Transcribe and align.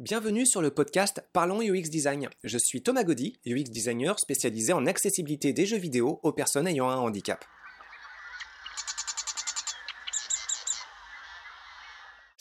Bienvenue 0.00 0.46
sur 0.46 0.62
le 0.62 0.70
podcast 0.70 1.22
Parlons 1.34 1.60
UX 1.60 1.90
Design. 1.90 2.30
Je 2.42 2.56
suis 2.56 2.80
Thomas 2.80 3.04
Gaudy, 3.04 3.38
UX 3.44 3.64
designer 3.64 4.18
spécialisé 4.18 4.72
en 4.72 4.86
accessibilité 4.86 5.52
des 5.52 5.66
jeux 5.66 5.76
vidéo 5.76 6.20
aux 6.22 6.32
personnes 6.32 6.66
ayant 6.66 6.88
un 6.88 6.96
handicap. 6.96 7.44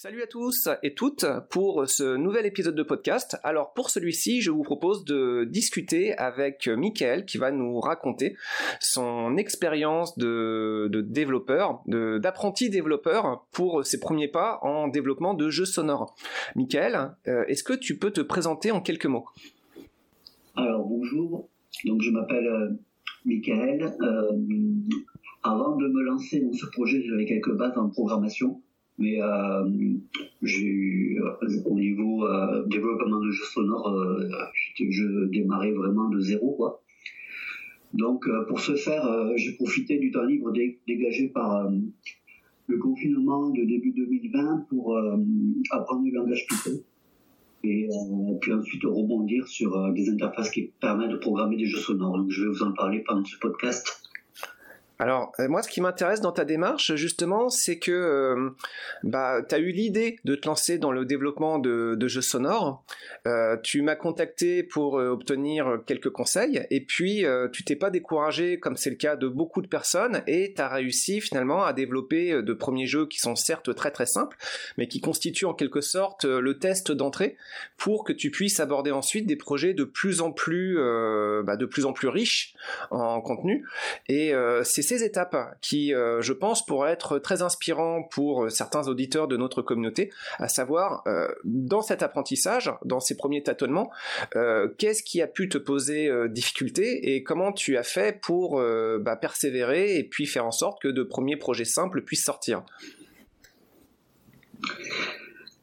Salut 0.01 0.23
à 0.23 0.27
tous 0.27 0.69
et 0.81 0.93
toutes 0.93 1.25
pour 1.49 1.85
ce 1.89 2.15
nouvel 2.15 2.45
épisode 2.45 2.73
de 2.73 2.83
podcast. 2.83 3.35
Alors 3.43 3.73
pour 3.73 3.89
celui-ci, 3.89 4.39
je 4.39 4.49
vous 4.49 4.63
propose 4.63 5.03
de 5.03 5.43
discuter 5.43 6.15
avec 6.15 6.69
Michael 6.69 7.25
qui 7.25 7.37
va 7.37 7.51
nous 7.51 7.81
raconter 7.81 8.37
son 8.79 9.35
expérience 9.35 10.17
de, 10.17 10.89
développeur, 11.05 11.81
d'apprenti 11.85 12.69
développeur 12.69 13.45
pour 13.51 13.85
ses 13.85 13.99
premiers 13.99 14.29
pas 14.29 14.59
en 14.61 14.87
développement 14.87 15.33
de 15.33 15.49
jeux 15.49 15.65
sonores. 15.65 16.15
Michael, 16.55 17.11
euh, 17.27 17.43
est-ce 17.49 17.65
que 17.65 17.73
tu 17.73 17.97
peux 17.97 18.11
te 18.11 18.21
présenter 18.21 18.71
en 18.71 18.79
quelques 18.79 19.07
mots? 19.07 19.25
Alors 20.55 20.85
bonjour, 20.87 21.49
donc 21.83 22.01
je 22.01 22.11
m'appelle 22.11 22.47
euh, 22.47 22.69
Michael. 23.25 23.97
Euh, 24.01 24.31
avant 25.43 25.75
de 25.75 25.89
me 25.89 26.03
lancer 26.03 26.39
dans 26.39 26.53
ce 26.53 26.67
projet, 26.67 27.03
j'avais 27.05 27.25
quelques 27.25 27.53
bases 27.53 27.77
en 27.77 27.89
programmation 27.89 28.61
mais 28.99 29.21
euh, 29.21 29.65
j'ai 30.41 31.17
euh, 31.17 31.63
au 31.65 31.79
niveau 31.79 32.25
euh, 32.25 32.65
développement 32.67 33.19
de 33.21 33.31
jeux 33.31 33.45
sonores, 33.45 34.19
je 34.77 35.25
démarrais 35.27 35.71
vraiment 35.71 36.09
de 36.09 36.19
zéro, 36.19 36.51
quoi. 36.51 36.83
Donc, 37.93 38.29
pour 38.47 38.59
ce 38.59 38.75
faire, 38.75 39.03
j'ai 39.35 39.53
profité 39.53 39.97
du 39.97 40.11
temps 40.11 40.23
libre 40.23 40.53
dégagé 40.85 41.29
par 41.29 41.67
le 42.67 42.77
confinement 42.77 43.49
de 43.49 43.63
début 43.63 43.91
2020 43.93 44.67
pour 44.69 44.95
apprendre 45.71 46.05
le 46.05 46.11
langage 46.11 46.45
Python. 46.47 46.83
Et 47.63 47.89
puis 48.41 48.53
ensuite 48.53 48.83
rebondir 48.83 49.47
sur 49.47 49.91
des 49.93 50.07
interfaces 50.11 50.51
qui 50.51 50.71
permettent 50.79 51.09
de 51.09 51.17
programmer 51.17 51.57
des 51.57 51.65
jeux 51.65 51.79
sonores. 51.79 52.19
Donc, 52.19 52.29
je 52.29 52.43
vais 52.43 52.49
vous 52.49 52.61
en 52.61 52.73
parler 52.73 52.99
pendant 52.99 53.25
ce 53.25 53.39
podcast. 53.39 54.08
Alors, 55.01 55.31
euh, 55.39 55.47
moi, 55.47 55.63
ce 55.63 55.69
qui 55.69 55.79
m'intéresse 55.79 56.19
dans 56.19 56.33
ta 56.33 56.43
démarche, 56.43 56.93
justement, 56.95 57.47
c'est 57.47 57.79
que 57.79 57.91
euh, 57.91 58.49
bah, 59.03 59.41
tu 59.47 59.55
as 59.55 59.59
eu 59.59 59.71
l'idée 59.71 60.19
de 60.25 60.35
te 60.35 60.45
lancer 60.45 60.77
dans 60.77 60.91
le 60.91 61.05
développement 61.05 61.57
de, 61.57 61.97
jeux 62.07 62.21
sonores. 62.21 62.83
Euh, 63.25 63.55
tu 63.63 63.81
m'as 63.81 63.95
contacté 63.95 64.61
pour 64.61 64.95
obtenir 64.95 65.79
quelques 65.85 66.09
conseils, 66.09 66.65
et 66.69 66.81
puis 66.83 67.23
tu 67.53 67.63
t'es 67.63 67.75
pas 67.75 67.91
découragé, 67.91 68.59
comme 68.59 68.75
c'est 68.75 68.89
le 68.89 68.95
cas 68.95 69.15
de 69.15 69.27
beaucoup 69.27 69.61
de 69.61 69.67
personnes, 69.67 70.21
et 70.27 70.53
tu 70.55 70.61
as 70.61 70.67
réussi 70.67 71.21
finalement 71.21 71.63
à 71.63 71.71
développer 71.71 72.41
de 72.41 72.53
premiers 72.53 72.87
jeux 72.87 73.05
qui 73.05 73.19
sont 73.19 73.35
certes 73.35 73.73
très 73.75 73.91
très 73.91 74.07
simples, 74.07 74.37
mais 74.77 74.87
qui 74.87 75.01
constituent 75.01 75.45
en 75.45 75.53
quelque 75.53 75.81
sorte 75.81 76.25
le 76.25 76.57
test 76.57 76.91
d'entrée 76.91 77.37
pour 77.77 78.03
que 78.03 78.11
tu 78.11 78.31
puisses 78.31 78.59
aborder 78.59 78.91
ensuite 78.91 79.27
des 79.27 79.35
projets 79.35 79.75
de 79.75 79.83
plus 79.83 80.21
en 80.21 80.31
plus, 80.31 80.79
bah, 81.43 81.55
de 81.55 81.65
plus 81.67 81.85
en 81.85 81.93
plus 81.93 82.07
riches 82.07 82.55
en 82.89 83.21
contenu. 83.21 83.65
Et 84.07 84.33
c'est 84.63 84.88
ces 84.89 85.03
étapes 85.03 85.37
qui, 85.61 85.93
euh, 85.93 86.19
je 86.21 86.33
pense, 86.33 86.65
pourraient 86.65 86.91
être 86.91 87.19
très 87.19 87.43
inspirants 87.43 88.01
pour 88.01 88.45
euh, 88.45 88.49
certains 88.49 88.87
auditeurs 88.87 89.27
de 89.27 89.37
notre 89.37 89.61
communauté, 89.61 90.09
à 90.39 90.47
savoir, 90.47 91.03
euh, 91.05 91.27
dans 91.43 91.83
cet 91.83 92.01
apprentissage, 92.01 92.71
dans 92.85 92.99
ces 92.99 93.15
premiers 93.15 93.43
tâtonnements, 93.43 93.91
qu'est-ce 94.77 95.03
qui 95.03 95.21
a 95.21 95.27
pu 95.27 95.47
te 95.49 95.57
poser 95.57 96.09
difficulté 96.29 97.13
et 97.13 97.23
comment 97.23 97.51
tu 97.51 97.77
as 97.77 97.83
fait 97.83 98.19
pour 98.19 98.61
bah, 98.99 99.15
persévérer 99.15 99.97
et 99.97 100.03
puis 100.03 100.25
faire 100.25 100.45
en 100.45 100.51
sorte 100.51 100.81
que 100.81 100.87
de 100.87 101.03
premiers 101.03 101.37
projets 101.37 101.65
simples 101.65 102.03
puissent 102.03 102.25
sortir? 102.25 102.63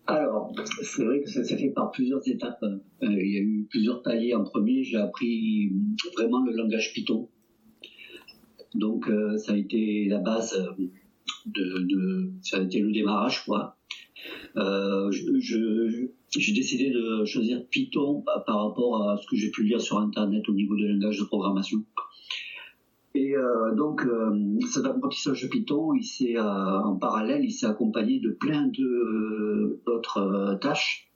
Alors, 0.06 0.52
c'est 0.82 1.04
vrai 1.04 1.22
que 1.22 1.30
ça 1.30 1.42
s'est 1.42 1.56
fait 1.56 1.70
par 1.70 1.90
plusieurs 1.90 2.26
étapes. 2.28 2.64
il 3.02 3.10
y 3.10 3.38
a 3.38 3.40
eu 3.40 3.66
plusieurs 3.70 4.02
taillés 4.02 4.34
en 4.34 4.44
premier. 4.44 4.84
J'ai 4.84 4.98
appris 4.98 5.72
vraiment 6.16 6.44
le 6.44 6.52
langage 6.52 6.92
Python. 6.94 7.28
Donc 8.74 9.08
euh, 9.08 9.36
ça 9.38 9.52
a 9.52 9.56
été 9.56 10.06
la 10.06 10.18
base 10.18 10.54
euh, 10.54 10.88
de, 11.46 12.30
ça 12.42 12.58
a 12.58 12.60
été 12.60 12.80
le 12.80 12.92
démarrage 12.92 13.44
quoi. 13.44 13.76
Euh, 14.56 15.10
j'ai 15.10 16.52
décidé 16.52 16.90
de 16.90 17.24
choisir 17.24 17.64
Python 17.68 18.24
par 18.46 18.66
rapport 18.66 19.08
à 19.08 19.16
ce 19.16 19.26
que 19.26 19.36
j'ai 19.36 19.50
pu 19.50 19.62
lire 19.62 19.80
sur 19.80 19.98
internet 19.98 20.48
au 20.48 20.52
niveau 20.52 20.76
de 20.76 20.86
langage 20.86 21.18
de 21.18 21.24
programmation. 21.24 21.84
Et 23.14 23.34
donc, 23.76 24.02
cet 24.70 24.84
apprentissage 24.84 25.42
de 25.42 25.48
Python, 25.48 25.94
il 25.94 26.04
s'est 26.04 26.38
en 26.38 26.96
parallèle, 26.96 27.44
il 27.44 27.50
s'est 27.50 27.66
accompagné 27.66 28.20
de 28.20 28.30
plein 28.30 28.70
d'autres 29.86 30.58
tâches, 30.60 31.08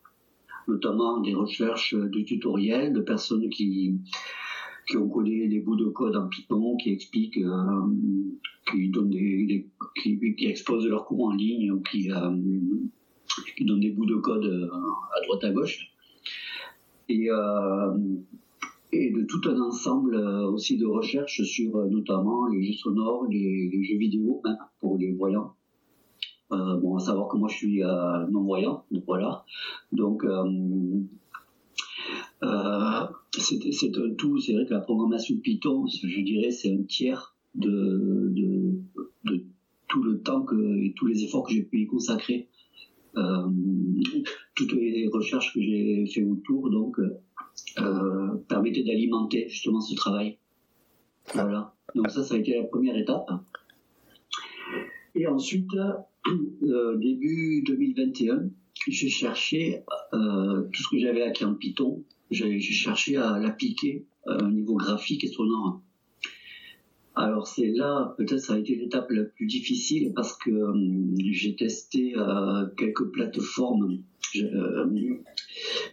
notamment 0.66 1.20
des 1.20 1.34
recherches 1.34 1.94
de 1.94 2.20
tutoriels, 2.20 2.94
de 2.94 3.00
personnes 3.00 3.50
qui 3.50 3.98
qui 4.90 4.96
ont 4.96 5.08
codé 5.08 5.46
des 5.46 5.60
bouts 5.60 5.76
de 5.76 5.86
code 5.86 6.16
en 6.16 6.28
Python, 6.28 6.76
qui 6.76 6.90
expliquent, 6.90 7.38
euh, 7.38 7.86
qui 8.70 8.88
donnent 8.90 9.10
des, 9.10 9.68
qui, 10.02 10.18
exposent 10.40 10.86
leur 10.86 11.06
cours 11.06 11.26
en 11.26 11.32
ligne, 11.32 11.72
euh, 11.72 11.80
qui 13.56 13.64
donnent 13.64 13.80
des 13.80 13.90
bouts 13.90 14.06
de 14.06 14.16
code 14.16 14.44
euh, 14.44 14.68
à 15.16 15.24
droite 15.24 15.44
à 15.44 15.50
gauche. 15.52 15.92
Et, 17.08 17.28
et 18.92 19.10
de 19.10 19.22
tout 19.24 19.40
un 19.48 19.60
ensemble 19.60 20.14
aussi 20.16 20.78
de 20.78 20.86
recherches 20.86 21.42
sur 21.42 21.76
notamment 21.88 22.46
les 22.46 22.62
jeux 22.62 22.78
sonores, 22.78 23.26
les, 23.28 23.82
jeux 23.82 23.98
vidéo 23.98 24.40
hein, 24.44 24.56
pour 24.80 24.96
les 24.96 25.10
voyants. 25.10 25.54
bon, 26.50 26.96
à 26.96 27.00
savoir 27.00 27.28
que 27.28 27.36
moi 27.36 27.48
je 27.48 27.56
suis 27.56 27.80
non-voyant, 28.30 28.84
donc 28.92 29.04
voilà. 29.06 29.44
Donc, 29.90 30.24
euh, 32.42 33.06
c'est 33.38 33.96
un 33.96 34.14
tout. 34.14 34.38
C'est 34.38 34.52
vrai 34.52 34.66
que 34.66 34.74
la 34.74 34.80
programmation 34.80 35.36
Python, 35.36 35.86
je 35.86 36.20
dirais, 36.20 36.50
c'est 36.50 36.72
un 36.72 36.82
tiers 36.82 37.36
de, 37.54 38.32
de, 39.24 39.44
tout 39.88 40.02
le 40.02 40.20
temps 40.20 40.42
que, 40.42 40.84
et 40.84 40.92
tous 40.96 41.06
les 41.06 41.24
efforts 41.24 41.46
que 41.46 41.52
j'ai 41.52 41.62
pu 41.62 41.82
y 41.82 41.86
consacrer. 41.86 42.48
Euh, 43.16 43.48
toutes 44.54 44.72
les 44.72 45.08
recherches 45.12 45.52
que 45.52 45.60
j'ai 45.60 46.06
fait 46.06 46.22
autour, 46.22 46.70
donc, 46.70 46.98
euh, 47.00 48.36
permettaient 48.48 48.84
d'alimenter 48.84 49.48
justement 49.48 49.80
ce 49.80 49.94
travail. 49.94 50.38
Voilà. 51.34 51.74
Donc 51.94 52.10
ça, 52.10 52.22
ça 52.22 52.34
a 52.34 52.38
été 52.38 52.56
la 52.56 52.64
première 52.64 52.96
étape. 52.96 53.28
Et 55.16 55.26
ensuite, 55.26 55.70
début 56.98 57.62
2021, 57.66 58.48
j'ai 58.86 59.08
cherché 59.08 59.82
tout 60.12 60.82
ce 60.82 60.88
que 60.88 60.98
j'avais 60.98 61.22
acquis 61.22 61.44
en 61.44 61.54
Python 61.54 62.04
j'ai 62.30 62.60
cherché 62.60 63.16
à 63.16 63.38
l'appliquer 63.38 64.06
euh, 64.26 64.38
au 64.38 64.50
niveau 64.50 64.76
graphique 64.76 65.24
et 65.24 65.28
sonore. 65.28 65.80
Alors 67.16 67.48
c'est 67.48 67.66
là, 67.66 68.14
peut-être 68.16 68.38
ça 68.38 68.54
a 68.54 68.58
été 68.58 68.76
l'étape 68.76 69.10
la 69.10 69.24
plus 69.24 69.46
difficile 69.46 70.12
parce 70.14 70.36
que 70.36 70.50
euh, 70.50 71.14
j'ai 71.32 71.56
testé 71.56 72.14
euh, 72.16 72.66
quelques 72.76 73.10
plateformes, 73.10 73.98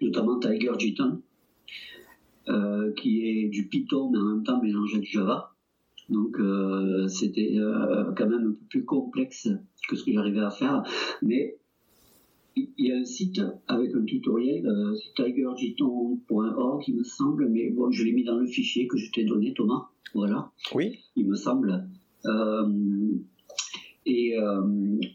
notamment 0.01 0.39
Tiger 0.39 0.71
Jiton, 0.77 1.21
qui 2.95 3.27
est 3.27 3.49
du 3.49 3.67
Python 3.67 4.11
mais 4.11 4.19
en 4.19 4.25
même 4.25 4.43
temps 4.43 4.61
mélangé 4.61 4.99
du 4.99 5.09
Java. 5.09 5.53
Donc 6.09 6.37
c'était 7.09 7.57
quand 8.15 8.29
même 8.29 8.47
un 8.47 8.51
peu 8.51 8.65
plus 8.69 8.85
complexe 8.85 9.49
que 9.89 9.95
ce 9.95 10.05
que 10.05 10.13
j'arrivais 10.13 10.39
à 10.39 10.51
faire, 10.51 10.83
mais 11.21 11.57
il 12.78 12.85
y 12.85 12.91
a 12.91 12.97
un 12.97 13.06
site 13.06 13.41
avec 13.68 13.94
un 13.95 14.03
tutoriel, 14.03 14.66
euh, 14.66 14.95
tigerjiton.org, 15.16 16.84
il 16.88 16.95
me 16.95 17.03
semble, 17.03 17.50
mais 17.50 17.69
bon, 17.69 17.91
je 17.91 18.03
l'ai 18.03 18.12
mis 18.12 18.23
dans 18.23 18.38
le 18.38 18.47
fichier 18.47 18.88
que 18.88 18.97
je 18.97 19.12
t'ai 19.12 19.25
donné, 19.25 19.53
Thomas. 19.53 19.90
Voilà. 20.13 20.51
Oui. 20.73 21.00
Il 21.16 21.28
me 21.28 21.35
semble. 21.35 21.88
Euh, 22.25 23.13
et 24.06 24.38
euh, 24.38 24.62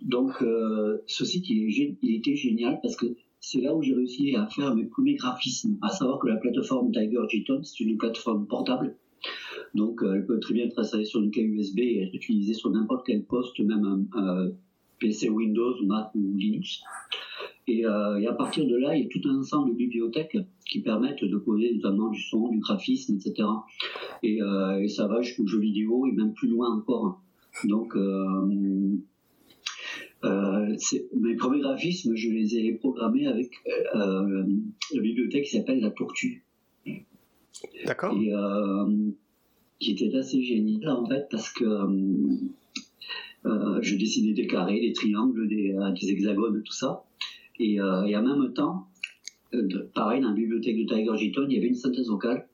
donc, 0.02 0.42
euh, 0.42 0.98
ce 1.06 1.24
site, 1.24 1.48
il, 1.48 1.96
il, 2.02 2.14
était 2.16 2.36
génial 2.36 2.78
parce 2.82 2.96
que 2.96 3.06
c'est 3.40 3.60
là 3.60 3.74
où 3.74 3.82
j'ai 3.82 3.94
réussi 3.94 4.36
à 4.36 4.46
faire 4.46 4.74
mes 4.74 4.84
premiers 4.84 5.14
graphismes. 5.14 5.78
À 5.82 5.88
savoir 5.88 6.18
que 6.18 6.28
la 6.28 6.36
plateforme 6.36 6.92
TigerJiton, 6.92 7.62
c'est 7.62 7.80
une 7.80 7.96
plateforme 7.96 8.46
portable. 8.46 8.96
Donc, 9.74 10.02
elle 10.02 10.26
peut 10.26 10.38
très 10.40 10.54
bien 10.54 10.66
être 10.66 10.78
installée 10.78 11.04
sur 11.04 11.22
une 11.22 11.30
clé 11.30 11.42
USB 11.42 11.78
et 11.78 12.02
être 12.02 12.14
utilisée 12.14 12.54
sur 12.54 12.70
n'importe 12.70 13.06
quel 13.06 13.24
poste, 13.24 13.58
même 13.60 14.06
un 14.14 14.50
PC 15.00 15.30
Windows, 15.30 15.82
Mac 15.84 16.10
ou 16.14 16.36
Linux. 16.36 16.82
Euh, 17.68 18.16
et, 18.16 18.26
à 18.26 18.32
partir 18.32 18.66
de 18.66 18.76
là, 18.76 18.96
il 18.96 19.04
y 19.04 19.06
a 19.06 19.08
tout 19.08 19.20
un 19.28 19.38
ensemble 19.38 19.70
de 19.70 19.76
bibliothèques 19.76 20.36
qui 20.66 20.80
permettent 20.80 21.24
de 21.24 21.36
coder 21.36 21.72
notamment 21.74 22.08
du 22.08 22.20
son, 22.20 22.48
du 22.48 22.58
graphisme, 22.58 23.14
etc. 23.16 23.48
Euh, 24.24 24.78
et, 24.78 24.88
ça 24.88 25.06
va 25.06 25.22
jusqu'aux 25.22 25.46
jeux 25.46 25.60
vidéo 25.60 26.06
et 26.06 26.12
même 26.12 26.34
plus 26.34 26.48
loin 26.48 26.76
encore. 26.76 27.20
Donc, 27.64 27.94
euh, 27.94 29.06
mes 30.24 31.36
premiers 31.36 31.60
graphismes, 31.60 32.14
je 32.14 32.30
les 32.30 32.56
ai 32.56 32.72
programmés 32.74 33.26
avec 33.26 33.50
la 33.94 35.00
bibliothèque 35.00 35.44
qui 35.44 35.56
s'appelle 35.56 35.80
la 35.80 35.90
Tortue. 35.90 36.44
D'accord. 37.86 38.16
Et 38.16 38.32
qui 39.78 39.92
était 39.92 40.16
assez 40.16 40.42
génial 40.42 40.90
en 40.90 41.06
fait 41.06 41.26
parce 41.28 41.52
que 41.52 41.64
je 43.44 43.96
dessinais 43.96 44.32
des 44.32 44.46
carrés, 44.46 44.80
des 44.80 44.92
triangles, 44.92 45.48
des, 45.48 45.76
des 46.00 46.10
hexagones, 46.10 46.62
tout 46.62 46.72
ça. 46.72 47.04
Et, 47.62 47.80
euh, 47.80 48.04
et 48.04 48.16
en 48.16 48.22
même 48.22 48.52
temps, 48.52 48.88
pareil, 49.94 50.20
dans 50.20 50.30
la 50.30 50.34
bibliothèque 50.34 50.76
de 50.76 50.84
Tiger 50.84 51.16
Giton, 51.16 51.46
il 51.48 51.54
y 51.54 51.58
avait 51.58 51.68
une 51.68 51.74
synthèse 51.74 52.08
vocale. 52.08 52.48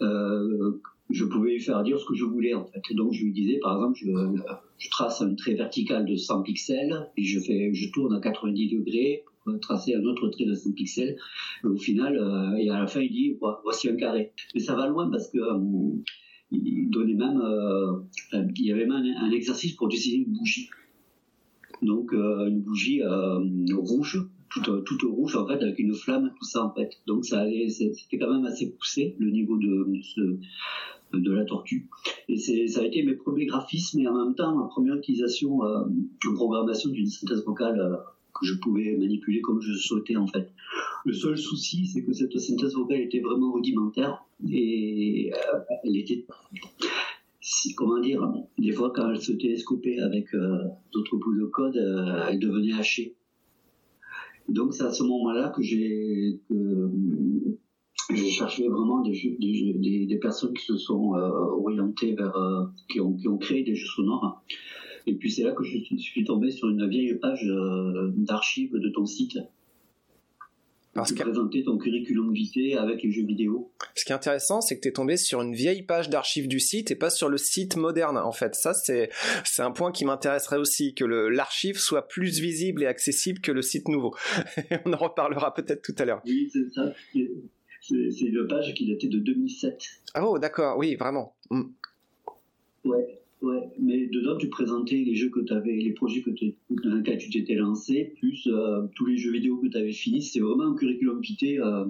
je 0.00 1.24
pouvais 1.24 1.52
lui 1.52 1.60
faire 1.60 1.82
dire 1.82 1.98
ce 1.98 2.06
que 2.06 2.14
je 2.14 2.24
voulais 2.24 2.54
en 2.54 2.64
fait. 2.64 2.80
Donc 2.94 3.12
je 3.12 3.24
lui 3.24 3.32
disais 3.32 3.58
par 3.60 3.76
exemple, 3.76 3.98
je, 3.98 4.88
trace 4.90 5.20
un 5.20 5.34
trait 5.34 5.54
vertical 5.54 6.06
de 6.06 6.16
100 6.16 6.42
pixels, 6.42 7.10
et 7.16 7.24
je, 7.24 7.40
fais, 7.40 7.72
je 7.74 7.90
tourne 7.92 8.14
à 8.14 8.20
90 8.20 8.70
degrés 8.70 9.24
pour 9.44 9.60
tracer 9.60 9.94
un 9.94 10.04
autre 10.04 10.28
trait 10.28 10.46
de 10.46 10.54
100 10.54 10.72
pixels. 10.72 11.16
Et 11.62 11.66
au 11.66 11.76
final, 11.76 12.14
et 12.58 12.70
à 12.70 12.80
la 12.80 12.86
fin, 12.86 13.00
il 13.00 13.10
dit 13.10 13.36
voici 13.62 13.90
un 13.90 13.96
carré. 13.96 14.32
Mais 14.54 14.60
ça 14.60 14.74
va 14.74 14.88
loin 14.88 15.10
parce 15.10 15.30
que 15.30 15.38
il 16.50 16.88
donnait 16.90 17.14
même, 17.14 17.42
il 18.32 18.66
y 18.66 18.72
avait 18.72 18.86
même 18.86 19.14
un, 19.18 19.30
exercice 19.30 19.72
pour 19.72 19.88
dessiner 19.88 20.24
une 20.24 20.32
bougie. 20.32 20.70
Donc 21.84 22.12
une 22.12 22.60
bougie 22.60 23.02
rouge 23.72 24.26
toute, 24.50 24.84
toute, 24.84 25.02
rouge 25.02 25.36
en 25.36 25.46
fait 25.46 25.62
avec 25.62 25.78
une 25.78 25.94
flamme 25.94 26.32
tout 26.38 26.44
ça 26.44 26.64
en 26.64 26.72
fait 26.72 26.90
donc 27.06 27.24
ça 27.24 27.44
c'était 27.68 28.18
quand 28.18 28.32
même 28.32 28.44
assez 28.44 28.70
poussé 28.70 29.16
le 29.18 29.30
niveau 29.30 29.58
de 29.58 30.38
de, 31.12 31.32
la 31.32 31.44
tortue 31.44 31.88
et 32.28 32.36
ça 32.68 32.80
a 32.80 32.84
été 32.84 33.02
mes 33.02 33.14
premiers 33.14 33.46
graphismes 33.46 34.00
et 34.00 34.08
en 34.08 34.14
même 34.14 34.34
temps 34.34 34.56
ma 34.56 34.66
première 34.66 34.96
utilisation 34.96 35.64
euh, 35.64 35.84
en 36.26 36.34
programmation 36.34 36.90
d'une 36.90 37.06
synthèse 37.06 37.44
vocale 37.44 37.80
euh, 37.80 37.96
que 38.38 38.46
je 38.46 38.54
pouvais 38.54 38.96
manipuler 38.96 39.40
comme 39.40 39.60
je 39.60 39.72
souhaitais 39.74 40.16
en 40.16 40.26
fait. 40.26 40.50
Le 41.04 41.12
seul 41.12 41.38
souci, 41.38 41.86
c'est 41.86 42.02
que 42.02 42.12
cette 42.12 42.36
synthèse 42.38 42.74
vocale 42.74 43.00
était 43.00 43.20
vraiment 43.20 43.52
rudimentaire 43.52 44.24
et 44.50 45.30
euh, 45.32 45.58
elle 45.84 45.96
était, 45.96 46.24
comment 47.76 48.00
dire, 48.00 48.26
des 48.58 48.72
fois 48.72 48.92
quand 48.94 49.10
elle 49.10 49.20
se 49.20 49.32
télescopait 49.32 49.98
avec 50.00 50.26
d'autres 50.92 51.16
bouts 51.16 51.38
de 51.38 51.44
code, 51.46 51.76
elle 52.28 52.38
devenait 52.38 52.74
hachée. 52.74 53.16
Donc 54.48 54.74
c'est 54.74 54.84
à 54.84 54.92
ce 54.92 55.02
moment-là 55.02 55.50
que 55.50 55.62
j'ai 55.62 56.40
j'ai 58.12 58.30
cherché 58.30 58.68
vraiment 58.68 59.02
des, 59.02 60.18
personnes 60.20 60.54
qui 60.54 60.64
se 60.64 60.76
sont 60.76 61.14
euh, 61.14 61.28
orientées 61.28 62.14
vers, 62.14 62.36
euh, 62.36 62.64
qui, 62.88 63.00
ont, 63.00 63.38
créé 63.38 63.62
des 63.62 63.74
jeux 63.74 63.86
sonores. 63.86 64.42
Et 65.06 65.14
puis 65.14 65.30
c'est 65.30 65.42
là 65.42 65.52
que 65.52 65.64
je 65.64 65.78
suis 65.96 66.24
tombé 66.24 66.50
sur 66.50 66.68
une 66.68 66.88
vieille 66.88 67.14
page 67.16 67.46
euh, 67.46 68.10
d'archives 68.16 68.72
de 68.72 68.88
ton 68.90 69.04
site 69.04 69.38
parce 70.94 71.12
que 71.12 71.22
présenter 71.22 71.64
ton 71.64 71.76
curriculum 71.76 72.32
vitae 72.32 72.78
avec 72.78 73.02
les 73.02 73.10
jeux 73.10 73.24
vidéo. 73.24 73.72
Ce 73.94 74.04
qui 74.04 74.12
est 74.12 74.14
intéressant, 74.14 74.60
c'est 74.60 74.76
que 74.76 74.82
tu 74.82 74.88
es 74.88 74.92
tombé 74.92 75.16
sur 75.16 75.42
une 75.42 75.54
vieille 75.54 75.82
page 75.82 76.08
d'archives 76.08 76.48
du 76.48 76.60
site 76.60 76.90
et 76.90 76.96
pas 76.96 77.10
sur 77.10 77.28
le 77.28 77.36
site 77.36 77.76
moderne. 77.76 78.16
En 78.16 78.32
fait, 78.32 78.54
ça 78.54 78.74
c'est 78.74 79.10
c'est 79.44 79.62
un 79.62 79.70
point 79.70 79.92
qui 79.92 80.04
m'intéresserait 80.04 80.58
aussi 80.58 80.94
que 80.94 81.04
l'archive 81.04 81.78
soit 81.78 82.06
plus 82.06 82.40
visible 82.40 82.82
et 82.82 82.86
accessible 82.86 83.40
que 83.40 83.52
le 83.52 83.62
site 83.62 83.88
nouveau. 83.88 84.14
On 84.86 84.92
en 84.92 84.96
reparlera 84.96 85.52
peut-être 85.54 85.82
tout 85.82 85.94
à 85.98 86.04
l'heure. 86.04 86.22
Oui, 86.24 86.48
c'est 86.52 86.72
ça. 86.72 86.92
C'est 87.12 88.20
une 88.20 88.46
page 88.48 88.72
qui 88.74 88.90
datait 88.90 89.08
de 89.08 89.18
2007. 89.18 89.78
Ah 90.14 90.26
oh, 90.26 90.38
d'accord, 90.38 90.78
oui, 90.78 90.94
vraiment. 90.94 91.36
Mm. 91.50 91.64
Ouais. 92.84 93.23
Mais 93.78 94.06
dedans, 94.06 94.36
tu 94.36 94.48
présentais 94.48 94.96
les 94.96 95.14
jeux 95.14 95.30
que 95.30 95.40
tu 95.40 95.52
avais, 95.52 95.76
les 95.76 95.92
projets 95.92 96.22
que 96.22 96.30
dans 96.30 96.94
lesquels 96.94 97.18
tu 97.18 97.30
t'étais 97.30 97.54
lancé, 97.54 98.14
plus 98.18 98.46
euh, 98.46 98.86
tous 98.94 99.06
les 99.06 99.16
jeux 99.16 99.32
vidéo 99.32 99.58
que 99.58 99.68
tu 99.68 99.76
avais 99.76 99.92
finis. 99.92 100.22
C'était 100.22 100.44
vraiment 100.44 100.72
un 100.72 100.74
curriculum 100.74 101.20
vitae 101.20 101.60
euh, 101.60 101.86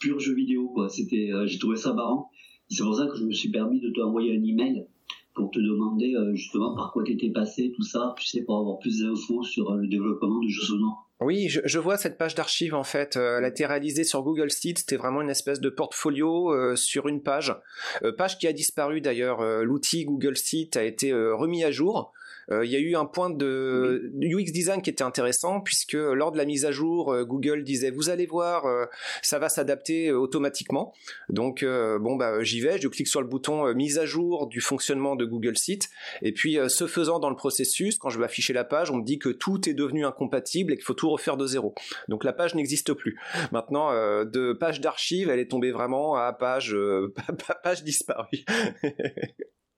pur 0.00 0.18
jeu 0.20 0.34
vidéo, 0.34 0.68
quoi. 0.68 0.86
Euh, 0.86 1.46
j'ai 1.46 1.58
trouvé 1.58 1.76
ça 1.76 1.92
marrant. 1.92 2.30
C'est 2.68 2.82
pour 2.82 2.94
ça 2.94 3.06
que 3.06 3.16
je 3.16 3.24
me 3.24 3.32
suis 3.32 3.50
permis 3.50 3.80
de 3.80 3.90
t'envoyer 3.90 4.36
un 4.36 4.42
email 4.42 4.86
pour 5.34 5.50
te 5.50 5.58
demander 5.58 6.14
justement 6.34 6.74
par 6.74 6.92
quoi 6.92 7.04
tu 7.04 7.12
étais 7.12 7.30
passé, 7.30 7.72
tout 7.74 7.82
ça, 7.82 8.14
tu 8.18 8.26
sais, 8.26 8.42
pour 8.42 8.58
avoir 8.58 8.78
plus 8.78 9.00
d'infos 9.00 9.44
sur 9.44 9.72
le 9.74 9.86
développement 9.86 10.40
de 10.40 10.48
jeux 10.48 10.64
sonores. 10.64 11.07
Oui, 11.20 11.48
je, 11.48 11.78
vois 11.80 11.96
cette 11.96 12.16
page 12.16 12.36
d'archives 12.36 12.76
en 12.76 12.84
fait. 12.84 13.16
Euh, 13.16 13.40
réalisée 13.58 14.04
sur 14.04 14.22
Google 14.22 14.50
Sheets. 14.50 14.78
C'était 14.78 14.96
vraiment 14.96 15.20
une 15.20 15.30
espèce 15.30 15.60
de 15.60 15.68
portfolio 15.68 16.54
euh, 16.54 16.76
sur 16.76 17.08
une 17.08 17.22
page, 17.22 17.52
euh, 18.04 18.12
page 18.12 18.38
qui 18.38 18.46
a 18.46 18.52
disparu 18.52 19.00
d'ailleurs. 19.00 19.42
L'outil 19.64 20.04
Google 20.04 20.36
Sheets 20.36 20.78
a 20.78 20.84
été 20.84 21.12
remis 21.12 21.64
à 21.64 21.72
jour. 21.72 22.12
Euh, 22.50 22.64
il 22.64 22.70
y 22.70 22.76
a 22.76 22.78
eu 22.78 22.96
un 22.96 23.04
point 23.04 23.30
de 23.30 24.10
UX 24.20 24.52
design 24.52 24.82
qui 24.82 24.90
était 24.90 25.02
intéressant 25.02 25.60
puisque 25.60 25.94
lors 25.94 26.32
de 26.32 26.38
la 26.38 26.44
mise 26.44 26.64
à 26.64 26.72
jour, 26.72 27.12
euh, 27.12 27.24
Google 27.24 27.62
disait 27.64 27.90
vous 27.90 28.10
allez 28.10 28.26
voir, 28.26 28.66
euh, 28.66 28.86
ça 29.22 29.38
va 29.38 29.48
s'adapter 29.48 30.12
automatiquement. 30.12 30.92
Donc 31.28 31.64
bon 31.64 32.16
bah 32.16 32.42
j'y 32.42 32.60
vais, 32.60 32.78
je 32.78 32.88
clique 32.88 33.08
sur 33.08 33.20
le 33.20 33.26
bouton 33.26 33.72
mise 33.74 33.98
à 33.98 34.06
jour 34.06 34.46
du 34.46 34.60
fonctionnement 34.60 35.16
de 35.16 35.24
Google 35.24 35.56
Site 35.56 35.90
et 36.22 36.32
puis 36.32 36.58
ce 36.68 36.86
faisant 36.86 37.18
dans 37.18 37.30
le 37.30 37.36
processus, 37.36 37.98
quand 37.98 38.10
je 38.10 38.18
vais 38.18 38.24
afficher 38.24 38.52
la 38.52 38.64
page, 38.64 38.90
on 38.90 38.96
me 38.96 39.04
dit 39.04 39.18
que 39.18 39.28
tout 39.28 39.68
est 39.68 39.74
devenu 39.74 40.04
incompatible 40.04 40.72
et 40.72 40.76
qu'il 40.76 40.84
faut 40.84 40.94
tout 40.94 41.10
refaire 41.10 41.36
de 41.36 41.46
zéro. 41.46 41.74
Donc 42.08 42.24
la 42.24 42.32
page 42.32 42.54
n'existe 42.54 42.92
plus. 42.92 43.18
Maintenant 43.52 43.90
de 44.24 44.52
page 44.52 44.80
d'archives, 44.80 45.28
elle 45.30 45.40
est 45.40 45.50
tombée 45.50 45.70
vraiment 45.70 46.16
à 46.16 46.32
page 46.32 46.76
page 47.62 47.84
disparue. 47.84 48.44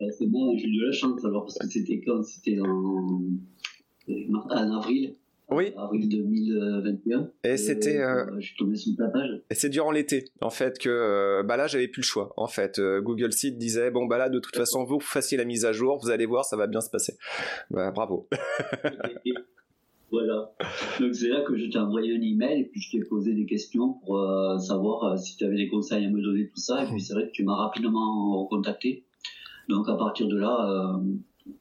c'est 0.08 0.26
bon, 0.26 0.56
j'ai 0.56 0.66
eu 0.66 0.76
de 0.78 0.86
la 0.86 0.92
chance 0.92 1.24
alors, 1.24 1.44
parce 1.44 1.58
que 1.58 1.66
c'était 1.68 2.00
quand? 2.00 2.22
C'était 2.22 2.58
en, 2.60 3.22
avril. 4.48 5.14
Oui. 5.50 5.72
Avril 5.76 6.08
2021. 6.08 7.28
Et 7.42 7.56
c'était. 7.56 7.98
Euh, 7.98 8.24
euh, 8.24 8.36
je 8.38 8.46
suis 8.46 8.56
tombé 8.56 8.76
sur 8.76 8.96
ta 8.96 9.08
page. 9.08 9.42
Et 9.50 9.54
c'est 9.54 9.68
durant 9.68 9.90
l'été, 9.90 10.24
en 10.40 10.50
fait, 10.50 10.78
que 10.78 10.88
euh, 10.88 11.42
bah 11.42 11.56
là, 11.56 11.66
j'avais 11.66 11.88
plus 11.88 12.02
le 12.02 12.06
choix. 12.06 12.32
En 12.36 12.46
fait, 12.46 12.80
Google 12.80 13.32
Site 13.32 13.58
disait 13.58 13.90
bon, 13.90 14.06
bah 14.06 14.16
là, 14.16 14.28
de 14.28 14.38
toute 14.38 14.56
façon, 14.56 14.84
vous, 14.84 15.00
fassiez 15.00 15.36
la 15.36 15.44
mise 15.44 15.64
à 15.64 15.72
jour, 15.72 15.98
vous 16.00 16.10
allez 16.10 16.26
voir, 16.26 16.44
ça 16.44 16.56
va 16.56 16.66
bien 16.66 16.80
se 16.80 16.88
passer. 16.88 17.14
Bah, 17.70 17.90
bravo. 17.90 18.28
voilà. 20.10 20.52
Donc 21.00 21.14
c'est 21.14 21.28
là 21.28 21.42
que 21.42 21.56
je 21.56 21.66
t'ai 21.66 21.78
envoyé 21.78 22.16
un 22.16 22.22
email 22.22 22.60
et 22.60 22.64
puis 22.64 22.80
je 22.80 22.92
t'ai 22.92 23.04
posé 23.04 23.34
des 23.34 23.46
questions 23.46 23.94
pour 24.04 24.24
savoir 24.60 25.18
si 25.18 25.36
tu 25.36 25.44
avais 25.44 25.56
des 25.56 25.68
conseils 25.68 26.04
à 26.04 26.10
me 26.10 26.22
donner, 26.22 26.46
tout 26.46 26.60
ça. 26.60 26.84
Et 26.84 26.86
puis 26.86 27.00
c'est 27.00 27.14
vrai 27.14 27.26
que 27.26 27.32
tu 27.32 27.42
m'as 27.42 27.56
rapidement 27.56 28.44
recontacté. 28.44 29.04
Donc 29.70 29.88
à 29.88 29.94
partir 29.94 30.26
de 30.26 30.36
là, 30.36 30.98
euh, 30.98 31.54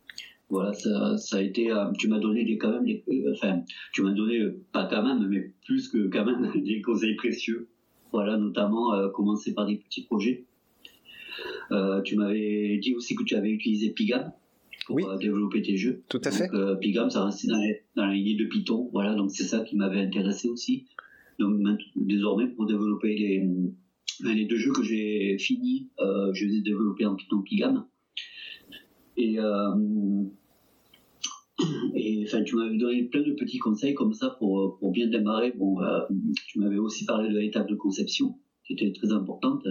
voilà, 0.50 0.74
ça, 0.74 1.38
a 1.38 1.42
été. 1.42 1.72
Euh, 1.72 1.92
tu 1.98 2.08
m'as 2.08 2.18
donné 2.18 2.44
des, 2.44 2.58
quand 2.58 2.72
même, 2.72 2.88
euh, 2.88 3.32
enfin, 3.34 3.62
tu 3.94 4.02
m'as 4.02 4.12
donné 4.12 4.40
pas 4.74 4.86
quand 4.86 5.04
même, 5.04 5.28
mais 5.28 5.54
plus 5.66 5.90
que 5.90 6.08
quand 6.08 6.26
même 6.26 6.52
des 6.64 6.82
conseils 6.82 7.16
précieux. 7.16 7.70
Voilà, 8.12 8.38
notamment 8.38 9.08
commencer 9.12 9.54
par 9.54 9.68
des 9.68 9.76
petits 9.76 10.02
projets. 10.02 10.46
tu 12.04 12.16
m'avais 12.16 12.80
dit 12.80 12.96
aussi 12.96 13.16
que 13.16 13.24
tu 13.24 13.36
avais 13.36 13.52
utilisé 13.52 13.92
Pigam 13.92 14.32
pour 14.88 15.16
développer 15.20 15.62
tes 15.62 15.78
jeux. 15.78 16.02
Tout 16.10 16.22
à 16.24 16.32
fait. 16.32 16.50
Pigam, 16.82 17.12
ça 17.12 17.26
restait 17.26 17.50
dans, 17.50 17.62
dans 17.96 18.08
la 18.08 18.14
lignée 18.16 18.34
de 18.34 18.46
Python. 18.46 18.90
Voilà, 18.94 19.14
donc 19.14 19.30
c'est 19.30 19.44
ça 19.44 19.60
qui 19.60 19.76
m'avait 19.76 20.02
intéressé 20.02 20.50
aussi. 20.50 20.88
Donc 21.38 21.62
désormais, 21.96 22.48
pour 22.48 22.66
développer 22.66 23.16
les, 23.16 23.48
les 24.24 24.46
deux 24.46 24.58
jeux 24.58 24.74
que 24.74 24.82
j'ai 24.82 25.38
finis, 25.38 25.92
je 26.00 26.46
les 26.48 26.56
ai 26.56 26.62
développés 26.62 27.06
en 27.06 27.14
Python 27.14 27.44
Pigam. 27.44 27.86
Et, 29.20 29.38
euh, 29.38 30.24
et 31.94 32.24
enfin, 32.26 32.42
tu 32.44 32.56
m'avais 32.56 32.78
donné 32.78 33.04
plein 33.04 33.22
de 33.22 33.34
petits 33.34 33.58
conseils 33.58 33.94
comme 33.94 34.14
ça 34.14 34.30
pour, 34.40 34.80
bien 34.92 35.08
démarrer. 35.08 35.52
Bon, 35.58 35.82
euh, 35.82 36.00
tu 36.48 36.60
m'avais 36.60 36.78
aussi 36.78 37.06
parlé 37.06 37.30
de 37.30 37.38
l'étape 37.38 37.68
de 37.68 37.76
conception 37.76 38.36
qui 38.64 38.74
était 38.74 38.94
très 38.94 39.12
importante. 39.12 39.66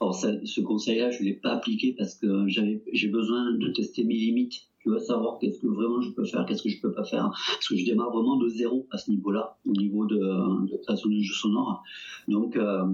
Alors 0.00 0.14
ce 0.14 0.60
conseil-là, 0.60 1.10
je 1.10 1.22
ne 1.22 1.28
l'ai 1.28 1.34
pas 1.34 1.50
appliqué 1.50 1.94
parce 1.98 2.14
que 2.14 2.46
j'ai 2.48 3.08
besoin 3.08 3.52
de 3.52 3.68
tester 3.72 4.04
mes 4.04 4.14
limites. 4.14 4.54
Tu 4.78 4.90
veux 4.90 4.98
savoir 4.98 5.38
qu'est-ce 5.38 5.60
que 5.60 5.66
vraiment 5.66 6.00
je 6.00 6.10
peux 6.10 6.24
faire, 6.24 6.46
qu'est-ce 6.46 6.62
que 6.62 6.68
je 6.68 6.80
peux 6.80 6.92
pas 6.92 7.04
faire. 7.04 7.30
Parce 7.30 7.68
que 7.68 7.76
je 7.76 7.84
démarre 7.84 8.10
vraiment 8.10 8.36
de 8.36 8.48
zéro 8.48 8.86
à 8.90 8.98
ce 8.98 9.10
niveau-là, 9.10 9.58
au 9.66 9.72
niveau 9.72 10.06
de, 10.06 10.16
de 10.16 10.76
création 10.82 11.10
de 11.10 11.18
jeux 11.20 11.34
sonores. 11.34 11.82
Donc, 12.28 12.56
euh, 12.56 12.84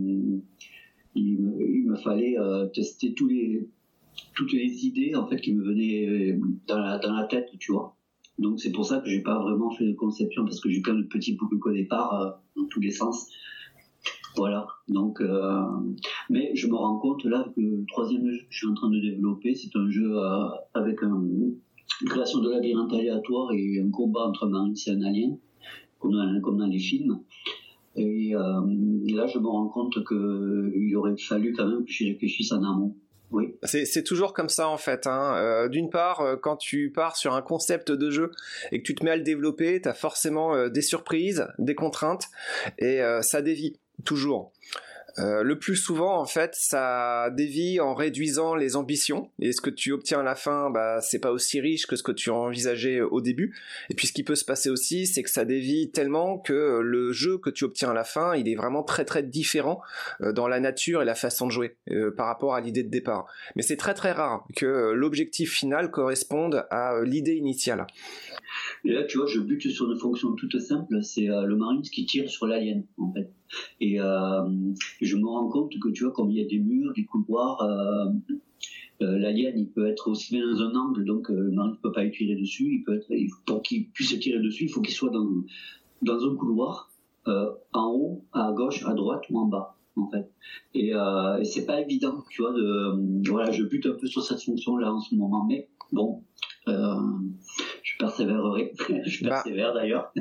il, 1.14 1.52
il, 1.60 1.84
me 1.86 1.96
fallait 1.96 2.36
tester 2.72 3.12
tous 3.12 3.28
les, 3.28 3.68
toutes 4.34 4.52
les 4.52 4.86
idées 4.86 5.14
en 5.14 5.26
fait 5.26 5.40
qui 5.40 5.54
me 5.54 5.62
venaient 5.64 6.06
euh, 6.08 6.40
dans 6.66 6.78
la, 6.78 7.24
tête, 7.24 7.48
tu 7.58 7.72
vois. 7.72 7.96
Donc 8.38 8.60
c'est 8.60 8.72
pour 8.72 8.86
ça 8.86 9.00
que 9.00 9.08
j'ai 9.08 9.20
pas 9.20 9.38
vraiment 9.40 9.70
fait 9.70 9.86
de 9.86 9.92
conception 9.92 10.44
parce 10.44 10.60
que 10.60 10.70
j'ai 10.70 10.80
plein 10.80 10.94
de 10.94 11.02
petits 11.02 11.34
boucles 11.34 11.56
au 11.62 11.72
départ 11.72 12.20
euh, 12.20 12.30
dans 12.56 12.66
tous 12.68 12.80
les 12.80 12.90
sens. 12.90 13.28
Voilà. 14.36 14.66
Donc, 14.88 15.20
euh, 15.20 15.62
mais 16.30 16.52
je 16.54 16.68
me 16.68 16.74
rends 16.74 16.98
compte 16.98 17.24
là 17.24 17.44
que 17.54 17.60
le 17.60 17.84
troisième 17.88 18.26
jeu 18.30 18.38
que 18.38 18.46
je 18.48 18.58
suis 18.58 18.66
en 18.68 18.74
train 18.74 18.88
de 18.88 19.00
développer, 19.00 19.54
c'est 19.54 19.76
un 19.76 19.90
jeu 19.90 20.16
avec 20.72 21.02
une 21.02 21.56
création 22.06 22.40
de 22.40 22.50
labyrinthe 22.50 22.92
aléatoire 22.92 23.52
et 23.52 23.80
un 23.80 23.90
combat 23.90 24.26
entre 24.26 24.46
un 24.46 24.50
marine 24.50 24.74
et 24.86 24.90
un 24.90 25.02
alien, 25.02 25.36
comme 25.98 26.12
dans, 26.12 26.66
les 26.66 26.78
films. 26.78 27.20
Et, 27.96 28.32
là, 28.32 29.26
je 29.26 29.38
me 29.38 29.48
rends 29.48 29.68
compte 29.68 29.98
qu'il 30.06 30.96
aurait 30.96 31.16
fallu 31.18 31.52
quand 31.52 31.66
même 31.66 31.84
que 31.84 31.92
je 31.92 32.04
réfléchisse 32.04 32.52
en 32.52 32.62
amont. 32.62 32.94
Oui. 33.30 33.56
C'est 33.62 34.02
toujours 34.02 34.32
comme 34.32 34.48
ça 34.48 34.68
en 34.68 34.76
fait. 34.76 35.06
Hein. 35.06 35.34
Euh, 35.36 35.68
d'une 35.68 35.90
part, 35.90 36.20
euh, 36.20 36.36
quand 36.36 36.56
tu 36.56 36.90
pars 36.90 37.16
sur 37.16 37.34
un 37.34 37.42
concept 37.42 37.92
de 37.92 38.10
jeu 38.10 38.32
et 38.72 38.80
que 38.80 38.86
tu 38.86 38.94
te 38.94 39.04
mets 39.04 39.12
à 39.12 39.16
le 39.16 39.22
développer, 39.22 39.80
tu 39.80 39.88
as 39.88 39.94
forcément 39.94 40.54
euh, 40.54 40.68
des 40.68 40.82
surprises, 40.82 41.46
des 41.58 41.74
contraintes 41.74 42.24
et 42.78 43.00
ça 43.22 43.42
dévie 43.42 43.78
toujours. 44.04 44.52
Euh, 45.18 45.42
le 45.42 45.58
plus 45.58 45.76
souvent, 45.76 46.18
en 46.20 46.26
fait, 46.26 46.54
ça 46.54 47.30
dévie 47.30 47.80
en 47.80 47.94
réduisant 47.94 48.54
les 48.54 48.76
ambitions. 48.76 49.30
Et 49.40 49.52
ce 49.52 49.60
que 49.60 49.70
tu 49.70 49.92
obtiens 49.92 50.20
à 50.20 50.22
la 50.22 50.34
fin, 50.34 50.70
bah, 50.70 51.00
c'est 51.00 51.18
pas 51.18 51.32
aussi 51.32 51.60
riche 51.60 51.86
que 51.86 51.96
ce 51.96 52.02
que 52.02 52.12
tu 52.12 52.30
envisageais 52.30 53.00
au 53.00 53.20
début. 53.20 53.56
Et 53.88 53.94
puis, 53.94 54.06
ce 54.06 54.12
qui 54.12 54.22
peut 54.22 54.34
se 54.34 54.44
passer 54.44 54.70
aussi, 54.70 55.06
c'est 55.06 55.22
que 55.22 55.30
ça 55.30 55.44
dévie 55.44 55.90
tellement 55.90 56.38
que 56.38 56.80
le 56.82 57.12
jeu 57.12 57.38
que 57.38 57.50
tu 57.50 57.64
obtiens 57.64 57.90
à 57.90 57.94
la 57.94 58.04
fin, 58.04 58.34
il 58.34 58.48
est 58.48 58.54
vraiment 58.54 58.82
très 58.82 59.04
très 59.04 59.22
différent 59.22 59.80
euh, 60.20 60.32
dans 60.32 60.48
la 60.48 60.60
nature 60.60 61.02
et 61.02 61.04
la 61.04 61.14
façon 61.14 61.46
de 61.46 61.52
jouer 61.52 61.76
euh, 61.90 62.10
par 62.10 62.26
rapport 62.26 62.54
à 62.54 62.60
l'idée 62.60 62.82
de 62.82 62.90
départ. 62.90 63.26
Mais 63.56 63.62
c'est 63.62 63.76
très 63.76 63.94
très 63.94 64.12
rare 64.12 64.46
que 64.56 64.92
l'objectif 64.92 65.52
final 65.52 65.90
corresponde 65.90 66.66
à 66.70 67.00
l'idée 67.02 67.34
initiale. 67.34 67.86
Et 68.84 68.92
là, 68.92 69.04
tu 69.04 69.18
vois, 69.18 69.26
je 69.26 69.40
bute 69.40 69.68
sur 69.70 69.90
une 69.90 69.98
fonction 69.98 70.32
toute 70.32 70.58
simple, 70.58 71.02
c'est 71.02 71.26
le 71.26 71.56
Marines 71.56 71.82
qui 71.82 72.06
tire 72.06 72.28
sur 72.28 72.46
l'alien, 72.46 72.84
en 72.98 73.12
fait. 73.12 73.30
Et 73.80 74.00
euh, 74.00 74.48
je 75.00 75.16
me 75.16 75.26
rends 75.26 75.48
compte 75.48 75.78
que 75.78 75.88
tu 75.88 76.04
vois, 76.04 76.12
comme 76.12 76.30
il 76.30 76.38
y 76.38 76.44
a 76.44 76.48
des 76.48 76.58
murs, 76.58 76.92
des 76.94 77.04
couloirs, 77.04 77.60
euh, 77.62 78.06
euh, 79.02 79.18
l'alien 79.18 79.54
il 79.56 79.68
peut 79.68 79.86
être 79.86 80.10
aussi 80.10 80.34
bien 80.34 80.46
dans 80.46 80.60
un 80.60 80.74
angle, 80.74 81.04
donc 81.04 81.28
le 81.30 81.50
marine 81.50 81.72
ne 81.72 81.76
peut 81.76 81.92
pas 81.92 82.04
y 82.04 82.10
tirer 82.10 82.36
dessus. 82.36 82.74
Il 82.74 82.84
peut 82.84 82.96
être, 82.96 83.08
pour 83.46 83.62
qu'il 83.62 83.88
puisse 83.90 84.18
tirer 84.18 84.40
dessus, 84.40 84.64
il 84.64 84.70
faut 84.70 84.82
qu'il 84.82 84.94
soit 84.94 85.10
dans, 85.10 85.28
dans 86.02 86.30
un 86.30 86.36
couloir, 86.36 86.90
en 87.26 87.92
haut, 87.92 88.24
à 88.32 88.52
gauche, 88.52 88.84
à 88.86 88.94
droite 88.94 89.22
ou 89.30 89.38
en 89.38 89.46
bas 89.46 89.76
en 89.96 90.08
fait. 90.08 90.30
Et, 90.74 90.90
et 90.90 91.44
c'est 91.44 91.66
pas 91.66 91.80
évident, 91.80 92.24
tu 92.30 92.42
vois, 92.42 92.52
de, 92.52 93.28
voilà, 93.30 93.50
je 93.50 93.64
bute 93.64 93.86
un 93.86 93.92
peu 93.92 94.06
sur 94.06 94.22
cette 94.22 94.42
fonction-là 94.42 94.92
en 94.92 95.00
ce 95.00 95.14
moment, 95.14 95.44
mais 95.46 95.68
bon, 95.92 96.22
persévérerai. 98.00 98.72
je 99.06 99.24
bah, 99.24 99.30
persévère 99.30 99.72
d'ailleurs. 99.72 100.12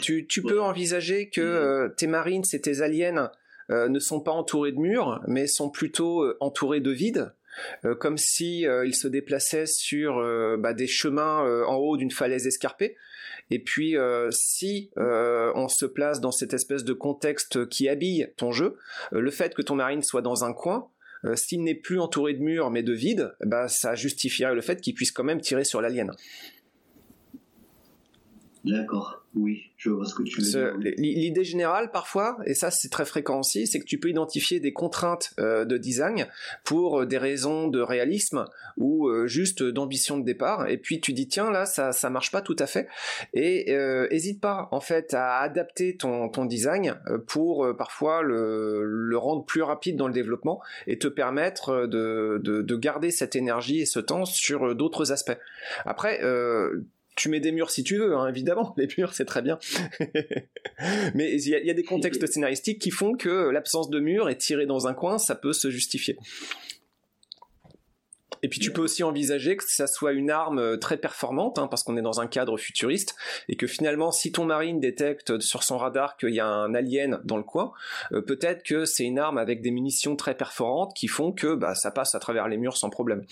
tu, 0.00 0.26
tu 0.26 0.42
peux 0.42 0.60
envisager 0.60 1.30
que 1.30 1.40
euh, 1.40 1.88
tes 1.88 2.06
marines 2.06 2.44
et 2.52 2.60
tes 2.60 2.82
aliens 2.82 3.30
euh, 3.70 3.88
ne 3.88 3.98
sont 3.98 4.20
pas 4.20 4.32
entourés 4.32 4.72
de 4.72 4.78
murs, 4.78 5.20
mais 5.26 5.46
sont 5.46 5.70
plutôt 5.70 6.22
euh, 6.22 6.36
entourés 6.40 6.80
de 6.80 6.90
vide. 6.90 7.32
comme 7.98 8.16
si 8.16 8.60
ils 8.62 8.94
se 8.94 9.08
déplaçaient 9.08 9.66
sur 9.66 10.22
bah, 10.58 10.72
des 10.72 10.86
chemins 10.86 11.44
en 11.66 11.74
haut 11.76 11.96
d'une 11.96 12.10
falaise 12.10 12.46
escarpée. 12.46 12.96
Et 13.50 13.58
puis, 13.58 13.96
si 14.30 14.90
on 14.96 15.68
se 15.68 15.84
place 15.84 16.20
dans 16.20 16.30
cette 16.30 16.54
espèce 16.54 16.84
de 16.84 16.92
contexte 16.94 17.68
qui 17.68 17.88
habille 17.88 18.32
ton 18.36 18.52
jeu, 18.52 18.78
le 19.10 19.30
fait 19.30 19.52
que 19.54 19.62
ton 19.62 19.74
marine 19.74 20.02
soit 20.02 20.22
dans 20.22 20.44
un 20.44 20.54
coin, 20.54 20.88
s'il 21.34 21.62
n'est 21.62 21.74
plus 21.74 22.00
entouré 22.00 22.32
de 22.32 22.40
murs 22.40 22.70
mais 22.70 22.82
de 22.82 22.94
vide, 22.94 23.34
bah, 23.44 23.68
ça 23.68 23.94
justifierait 23.94 24.54
le 24.54 24.62
fait 24.62 24.80
qu'il 24.80 24.94
puisse 24.94 25.12
quand 25.12 25.24
même 25.24 25.40
tirer 25.40 25.64
sur 25.64 25.82
l'alien. 25.82 26.12
D'accord, 28.64 29.24
oui, 29.34 29.70
je 29.78 29.88
vois 29.88 30.04
ce 30.04 30.14
que 30.14 30.22
tu 30.22 30.40
veux 30.40 30.46
dire. 30.46 30.76
L'idée 30.98 31.44
générale, 31.44 31.90
parfois, 31.90 32.36
et 32.44 32.52
ça 32.52 32.70
c'est 32.70 32.90
très 32.90 33.06
fréquent 33.06 33.40
aussi, 33.40 33.66
c'est 33.66 33.80
que 33.80 33.86
tu 33.86 33.98
peux 33.98 34.10
identifier 34.10 34.60
des 34.60 34.74
contraintes 34.74 35.32
euh, 35.40 35.64
de 35.64 35.78
design 35.78 36.26
pour 36.62 37.00
euh, 37.00 37.06
des 37.06 37.16
raisons 37.16 37.68
de 37.68 37.80
réalisme 37.80 38.44
ou 38.76 39.08
euh, 39.08 39.26
juste 39.26 39.62
d'ambition 39.62 40.18
de 40.18 40.24
départ, 40.24 40.68
et 40.68 40.76
puis 40.76 41.00
tu 41.00 41.14
dis 41.14 41.26
tiens 41.26 41.50
là 41.50 41.64
ça 41.64 41.92
ça 41.92 42.10
marche 42.10 42.30
pas 42.32 42.42
tout 42.42 42.56
à 42.58 42.66
fait, 42.66 42.86
et 43.32 43.72
hésite 44.10 44.42
pas 44.42 44.68
en 44.72 44.80
fait 44.80 45.14
à 45.14 45.38
adapter 45.38 45.96
ton, 45.96 46.28
ton 46.28 46.44
design 46.44 47.00
pour 47.26 47.74
parfois 47.78 48.22
le, 48.22 48.84
le, 48.84 49.16
rendre 49.16 49.44
plus 49.44 49.62
rapide 49.62 49.96
dans 49.96 50.06
le 50.06 50.12
développement 50.12 50.60
et 50.86 50.98
te 50.98 51.08
permettre 51.08 51.86
de, 51.86 52.40
de, 52.42 52.60
de 52.60 52.76
garder 52.76 53.10
cette 53.10 53.36
énergie 53.36 53.80
et 53.80 53.86
ce 53.86 54.00
temps 54.00 54.24
sur 54.24 54.74
d'autres 54.74 55.12
aspects. 55.12 55.38
Après 55.84 56.20
tu 57.20 57.28
mets 57.28 57.40
des 57.40 57.52
murs 57.52 57.70
si 57.70 57.84
tu 57.84 57.98
veux, 57.98 58.16
hein, 58.16 58.26
évidemment, 58.28 58.74
les 58.78 58.88
murs 58.96 59.12
c'est 59.12 59.26
très 59.26 59.42
bien. 59.42 59.58
Mais 61.14 61.32
il 61.34 61.48
y, 61.48 61.70
a 61.70 61.74
des 61.74 61.84
contextes 61.84 62.26
scénaristiques 62.26 62.80
qui 62.80 62.90
font 62.90 63.14
que 63.14 63.50
l'absence 63.50 63.90
de 63.90 64.00
murs 64.00 64.30
et 64.30 64.38
tiré 64.38 64.64
dans 64.64 64.86
un 64.86 64.94
coin, 64.94 65.18
ça 65.18 65.34
peut 65.34 65.52
se 65.52 65.70
justifier. 65.70 66.16
Et 68.42 68.48
puis 68.48 68.58
tu 68.58 68.72
peux 68.72 68.80
aussi 68.80 69.02
envisager 69.02 69.58
que 69.58 69.64
ça 69.66 69.86
soit 69.86 70.12
une 70.12 70.30
arme 70.30 70.58
euh, 70.58 70.76
très 70.78 70.96
performante, 70.96 71.58
hein, 71.58 71.66
parce 71.66 71.82
qu'on 71.82 71.98
est 71.98 72.02
dans 72.02 72.20
un 72.22 72.26
cadre 72.26 72.56
futuriste, 72.56 73.14
et 73.50 73.56
que 73.56 73.66
finalement, 73.66 74.12
si 74.12 74.32
ton 74.32 74.46
marine 74.46 74.80
détecte 74.80 75.40
sur 75.40 75.62
son 75.62 75.76
radar 75.76 76.16
qu'il 76.16 76.30
y 76.30 76.40
a 76.40 76.46
un 76.46 76.74
alien 76.74 77.20
dans 77.24 77.36
le 77.36 77.42
coin, 77.42 77.72
euh, 78.12 78.22
peut-être 78.22 78.62
que 78.62 78.86
c'est 78.86 79.04
une 79.04 79.18
arme 79.18 79.36
avec 79.36 79.60
des 79.60 79.70
munitions 79.70 80.16
très 80.16 80.34
perforantes 80.34 80.96
qui 80.96 81.06
font 81.06 81.32
que 81.32 81.54
bah, 81.54 81.74
ça 81.74 81.90
passe 81.90 82.14
à 82.14 82.18
travers 82.18 82.48
les 82.48 82.56
murs 82.56 82.78
sans 82.78 82.88
problème. 82.88 83.26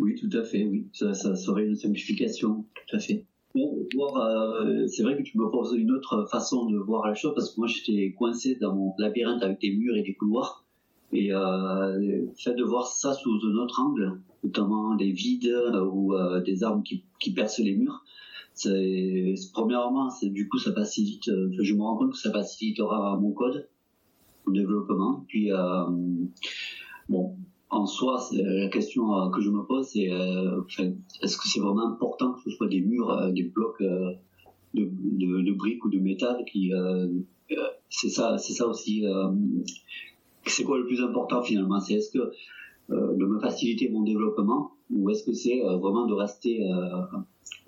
Oui, 0.00 0.14
tout 0.14 0.34
à 0.34 0.42
fait, 0.42 0.64
oui. 0.64 0.86
Ça, 0.94 1.12
serait 1.12 1.66
une 1.66 1.76
simplification, 1.76 2.64
tout 2.74 2.96
à 2.96 2.98
fait. 2.98 3.26
Bon, 3.54 3.86
euh, 4.16 4.86
c'est 4.86 5.02
vrai 5.02 5.18
que 5.18 5.22
tu 5.22 5.36
me 5.36 5.50
poses 5.50 5.74
une 5.76 5.90
autre 5.90 6.26
façon 6.30 6.64
de 6.70 6.78
voir 6.78 7.06
la 7.06 7.14
chose 7.14 7.32
parce 7.34 7.52
que 7.52 7.60
moi 7.60 7.66
j'étais 7.66 8.12
coincé 8.12 8.54
dans 8.54 8.74
mon 8.74 8.94
labyrinthe 8.96 9.42
avec 9.42 9.60
des 9.60 9.72
murs 9.72 9.96
et 9.96 10.02
des 10.02 10.14
couloirs. 10.14 10.64
Et 11.12 11.34
euh, 11.34 11.98
le 11.98 12.30
fait 12.34 12.54
de 12.54 12.64
voir 12.64 12.86
ça 12.86 13.12
sous 13.12 13.40
un 13.44 13.56
autre 13.56 13.78
angle, 13.80 14.20
notamment 14.42 14.94
des 14.94 15.10
vides 15.10 15.54
ou 15.92 16.14
euh, 16.14 16.40
des 16.40 16.64
armes 16.64 16.82
qui, 16.82 17.04
percent 17.34 17.58
les 17.58 17.74
murs, 17.74 18.02
c'est, 18.54 19.34
premièrement, 19.52 20.08
du 20.22 20.48
coup 20.48 20.58
ça 20.58 20.72
facilite, 20.72 21.24
je 21.26 21.74
me 21.74 21.82
rends 21.82 21.98
compte 21.98 22.12
que 22.12 22.18
ça 22.18 22.32
facilitera 22.32 23.18
mon 23.20 23.32
code, 23.32 23.68
mon 24.46 24.54
développement. 24.54 25.26
Puis, 25.28 25.50
bon, 27.08 27.36
en 27.70 27.86
soi, 27.86 28.20
la 28.32 28.68
question 28.68 29.14
euh, 29.14 29.30
que 29.30 29.40
je 29.40 29.50
me 29.50 29.62
pose, 29.62 29.86
c'est 29.86 30.10
euh, 30.10 30.60
est-ce 31.22 31.36
que 31.36 31.48
c'est 31.48 31.60
vraiment 31.60 31.86
important 31.86 32.32
que 32.32 32.40
ce 32.42 32.50
soit 32.50 32.66
des 32.66 32.80
murs, 32.80 33.10
euh, 33.10 33.30
des 33.30 33.44
blocs 33.44 33.82
de, 34.74 35.52
briques 35.52 35.84
ou 35.84 35.88
de 35.88 35.98
métal 35.98 36.44
qui 36.44 36.72
c'est 37.88 38.08
ça, 38.08 38.38
c'est 38.38 38.52
ça 38.52 38.66
aussi. 38.66 39.04
c'est 40.46 40.64
quoi 40.64 40.78
le 40.78 40.86
plus 40.86 41.02
important 41.02 41.42
finalement? 41.42 41.80
C'est 41.80 41.94
est-ce 41.94 42.10
que 42.10 42.30
de 42.88 43.24
me 43.24 43.38
faciliter 43.38 43.88
mon 43.88 44.02
développement 44.02 44.72
ou 44.90 45.10
est-ce 45.10 45.24
que 45.24 45.32
c'est 45.32 45.60
vraiment 45.60 46.06
de 46.06 46.14
rester 46.14 46.60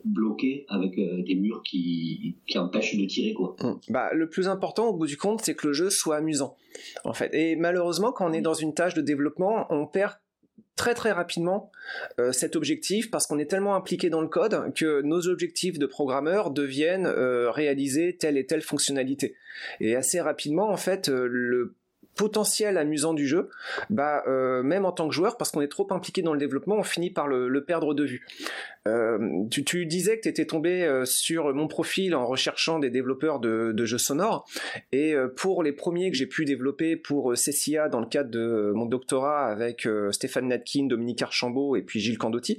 bloqué 0.04 0.64
avec 0.68 0.96
des 0.96 1.34
murs 1.34 1.62
qui, 1.64 2.36
qui 2.46 2.58
empêchent 2.58 2.96
de 2.96 3.04
tirer 3.06 3.34
quoi. 3.34 3.56
Hum. 3.60 3.78
Bah, 3.88 4.10
le 4.12 4.28
plus 4.28 4.48
important 4.48 4.88
au 4.88 4.94
bout 4.94 5.06
du 5.06 5.16
compte, 5.16 5.42
c'est 5.42 5.54
que 5.54 5.68
le 5.68 5.72
jeu 5.72 5.90
soit 5.90 6.16
amusant. 6.16 6.56
En 7.04 7.12
fait, 7.12 7.34
et 7.34 7.56
malheureusement, 7.56 8.12
quand 8.12 8.28
on 8.28 8.32
est 8.32 8.40
dans 8.40 8.54
une 8.54 8.74
tâche 8.74 8.94
de 8.94 9.02
développement, 9.02 9.66
on 9.70 9.86
perd 9.86 10.14
très 10.76 10.94
très 10.94 11.12
rapidement 11.12 11.70
euh, 12.18 12.32
cet 12.32 12.56
objectif 12.56 13.10
parce 13.10 13.26
qu'on 13.26 13.38
est 13.38 13.50
tellement 13.50 13.74
impliqué 13.74 14.10
dans 14.10 14.20
le 14.20 14.28
code 14.28 14.72
que 14.74 15.02
nos 15.02 15.28
objectifs 15.28 15.78
de 15.78 15.86
programmeur 15.86 16.50
deviennent 16.50 17.06
euh, 17.06 17.50
réaliser 17.50 18.16
telle 18.16 18.38
et 18.38 18.46
telle 18.46 18.62
fonctionnalité. 18.62 19.34
Et 19.80 19.94
assez 19.96 20.20
rapidement, 20.20 20.68
en 20.70 20.76
fait, 20.76 21.08
euh, 21.08 21.26
le 21.28 21.76
potentiel 22.16 22.76
amusant 22.76 23.14
du 23.14 23.26
jeu, 23.26 23.48
bah 23.90 24.22
euh, 24.26 24.62
même 24.62 24.84
en 24.84 24.92
tant 24.92 25.08
que 25.08 25.14
joueur, 25.14 25.36
parce 25.36 25.50
qu'on 25.50 25.62
est 25.62 25.68
trop 25.68 25.86
impliqué 25.90 26.22
dans 26.22 26.32
le 26.32 26.38
développement, 26.38 26.76
on 26.76 26.82
finit 26.82 27.10
par 27.10 27.26
le, 27.26 27.64
perdre 27.64 27.94
de 27.94 28.04
vue. 28.04 28.26
Euh, 28.88 29.44
tu, 29.50 29.86
disais 29.86 30.16
que 30.16 30.22
tu 30.22 30.28
étais 30.28 30.44
tombé 30.44 30.82
euh, 30.82 31.04
sur 31.04 31.54
mon 31.54 31.68
profil 31.68 32.16
en 32.16 32.26
recherchant 32.26 32.80
des 32.80 32.90
développeurs 32.90 33.38
de, 33.38 33.84
jeux 33.84 33.98
sonores, 33.98 34.46
et 34.92 35.14
pour 35.36 35.62
les 35.62 35.72
premiers 35.72 36.10
que 36.10 36.16
j'ai 36.16 36.26
pu 36.26 36.44
développer 36.44 36.96
pour 36.96 37.32
CCA 37.34 37.88
dans 37.88 38.00
le 38.00 38.06
cadre 38.06 38.30
de 38.30 38.72
mon 38.74 38.86
doctorat 38.86 39.46
avec 39.46 39.88
Stéphane 40.10 40.48
Natkin, 40.48 40.86
Dominique 40.86 41.22
Archambault 41.22 41.74
et 41.76 41.82
puis 41.82 41.98
Gilles 41.98 42.18
Candotti, 42.18 42.58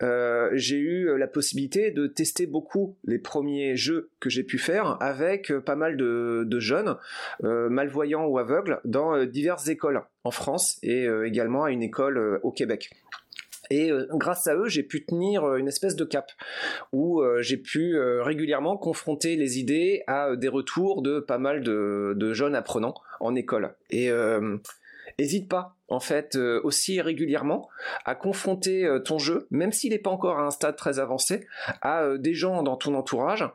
j'ai 0.00 0.78
eu 0.78 1.18
la 1.18 1.26
possibilité 1.26 1.90
de 1.90 2.06
tester 2.06 2.46
beaucoup 2.46 2.96
les 3.04 3.18
premiers 3.18 3.76
jeux 3.76 4.10
que 4.20 4.30
j'ai 4.30 4.44
pu 4.44 4.58
faire 4.58 4.96
avec 5.00 5.52
pas 5.60 5.76
mal 5.76 5.96
de 5.96 6.58
jeunes, 6.58 6.96
malvoyants 7.42 8.24
ou 8.24 8.38
aveugles, 8.38 8.80
dans 8.92 9.16
euh, 9.16 9.26
diverses 9.26 9.66
écoles 9.66 10.02
en 10.22 10.30
France 10.30 10.78
et 10.84 11.06
euh, 11.06 11.26
également 11.26 11.64
à 11.64 11.72
une 11.72 11.82
école 11.82 12.18
euh, 12.18 12.38
au 12.44 12.52
Québec. 12.52 12.90
Et 13.70 13.90
grâce 14.10 14.48
à 14.48 14.54
eux, 14.54 14.68
j'ai 14.68 14.82
pu 14.82 15.06
tenir 15.06 15.54
une 15.54 15.66
espèce 15.66 15.96
de 15.96 16.04
cap 16.04 16.30
où 16.92 17.22
j'ai 17.38 17.56
pu 17.56 17.98
régulièrement 18.20 18.76
confronter 18.76 19.34
les 19.36 19.58
idées 19.60 20.02
à 20.06 20.36
des 20.36 20.48
retours 20.48 21.00
de 21.00 21.20
pas 21.20 21.38
mal 21.38 21.62
de, 21.62 22.32
jeunes 22.34 22.54
apprenants 22.54 22.92
en 23.20 23.34
école. 23.34 23.74
Et 23.88 24.10
n'hésite 25.18 25.48
pas, 25.48 25.76
en 25.88 26.00
fait, 26.00 26.36
aussi 26.36 27.00
régulièrement 27.00 27.70
à 28.04 28.14
confronter 28.14 28.86
ton 29.06 29.18
jeu, 29.18 29.46
même 29.50 29.72
s'il 29.72 29.92
n'est 29.92 29.98
pas 29.98 30.10
encore 30.10 30.38
à 30.38 30.42
un 30.42 30.50
stade 30.50 30.76
très 30.76 30.98
avancé, 30.98 31.46
à 31.80 32.18
des 32.18 32.34
gens 32.34 32.62
dans 32.62 32.76
ton 32.76 32.94
entourage, 32.94 33.48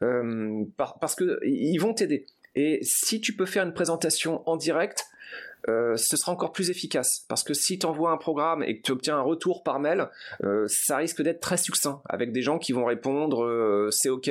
parce 0.00 1.14
qu'ils 1.14 1.80
vont 1.80 1.94
t'aider. 1.94 2.26
Et 2.54 2.80
si 2.82 3.20
tu 3.20 3.34
peux 3.34 3.46
faire 3.46 3.64
une 3.64 3.74
présentation 3.74 4.48
en 4.48 4.56
direct, 4.56 5.06
euh, 5.68 5.96
ce 5.96 6.16
sera 6.16 6.32
encore 6.32 6.52
plus 6.52 6.70
efficace. 6.70 7.24
Parce 7.28 7.42
que 7.42 7.54
si 7.54 7.78
tu 7.78 7.86
envoies 7.86 8.10
un 8.10 8.16
programme 8.16 8.62
et 8.62 8.78
que 8.78 8.82
tu 8.82 8.92
obtiens 8.92 9.18
un 9.18 9.22
retour 9.22 9.62
par 9.62 9.78
mail, 9.78 10.08
euh, 10.42 10.66
ça 10.68 10.96
risque 10.96 11.22
d'être 11.22 11.40
très 11.40 11.56
succinct, 11.56 12.02
avec 12.08 12.32
des 12.32 12.42
gens 12.42 12.58
qui 12.58 12.72
vont 12.72 12.84
répondre 12.84 13.44
euh, 13.44 13.90
c'est 13.90 14.08
ok, 14.08 14.30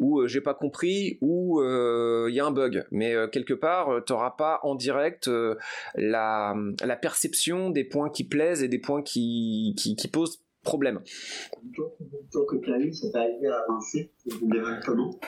ou 0.00 0.26
j'ai 0.26 0.40
pas 0.40 0.54
compris, 0.54 1.18
ou 1.20 1.62
il 1.62 2.34
y 2.34 2.40
a 2.40 2.46
un 2.46 2.50
bug. 2.50 2.84
Mais 2.90 3.14
quelque 3.30 3.54
part, 3.54 4.02
tu 4.06 4.12
n'auras 4.12 4.30
pas 4.30 4.60
en 4.62 4.74
direct 4.74 5.30
la, 5.94 6.54
la, 6.82 6.96
perception 6.96 7.70
des 7.70 7.84
points 7.84 8.10
qui 8.10 8.24
plaisent 8.24 8.62
et 8.62 8.68
des 8.68 8.78
points 8.78 9.02
qui, 9.02 9.74
qui, 9.76 9.96
qui 9.96 10.08
posent 10.08 10.40
problème. 10.62 11.00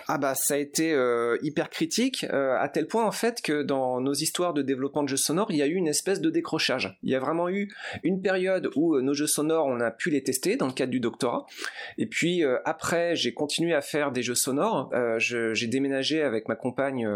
Ah 0.07 0.19
bah 0.19 0.35
ça 0.35 0.55
a 0.55 0.57
été 0.59 0.93
euh, 0.93 1.37
hyper 1.43 1.71
critique, 1.71 2.25
euh, 2.33 2.57
à 2.59 2.69
tel 2.69 2.87
point 2.87 3.05
en 3.05 3.11
fait 3.11 3.43
que 3.43 3.63
dans 3.63 4.01
nos 4.01 4.15
histoires 4.15 4.55
de 4.55 4.63
développement 4.63 5.03
de 5.03 5.09
jeux 5.09 5.17
sonores, 5.17 5.51
il 5.51 5.57
y 5.57 5.63
a 5.63 5.67
eu 5.67 5.75
une 5.75 5.89
espèce 5.89 6.21
de 6.21 6.31
décrochage. 6.31 6.97
Il 7.03 7.11
y 7.11 7.15
a 7.15 7.21
vraiment 7.21 7.49
eu 7.49 7.69
une 8.03 8.23
période 8.23 8.71
où 8.77 8.95
euh, 8.95 9.03
nos 9.03 9.15
jeux 9.15 9.27
sonores, 9.27 9.67
on 9.67 9.81
a 9.81 9.91
pu 9.91 10.11
les 10.11 10.23
tester 10.23 10.57
dans 10.57 10.67
le 10.67 10.73
cadre 10.73 10.91
du 10.91 11.01
doctorat. 11.01 11.47
Et 11.99 12.07
puis 12.07 12.43
après, 12.65 13.17
j'ai 13.17 13.35
continué 13.35 13.75
à 13.75 13.81
faire 13.81 14.13
des 14.13 14.23
jeux 14.23 14.35
sonores. 14.35 14.91
j'ai 15.19 15.67
déménagé 15.67 16.23
avec 16.23 16.49
ma 16.49 16.57
compagne 16.57 17.09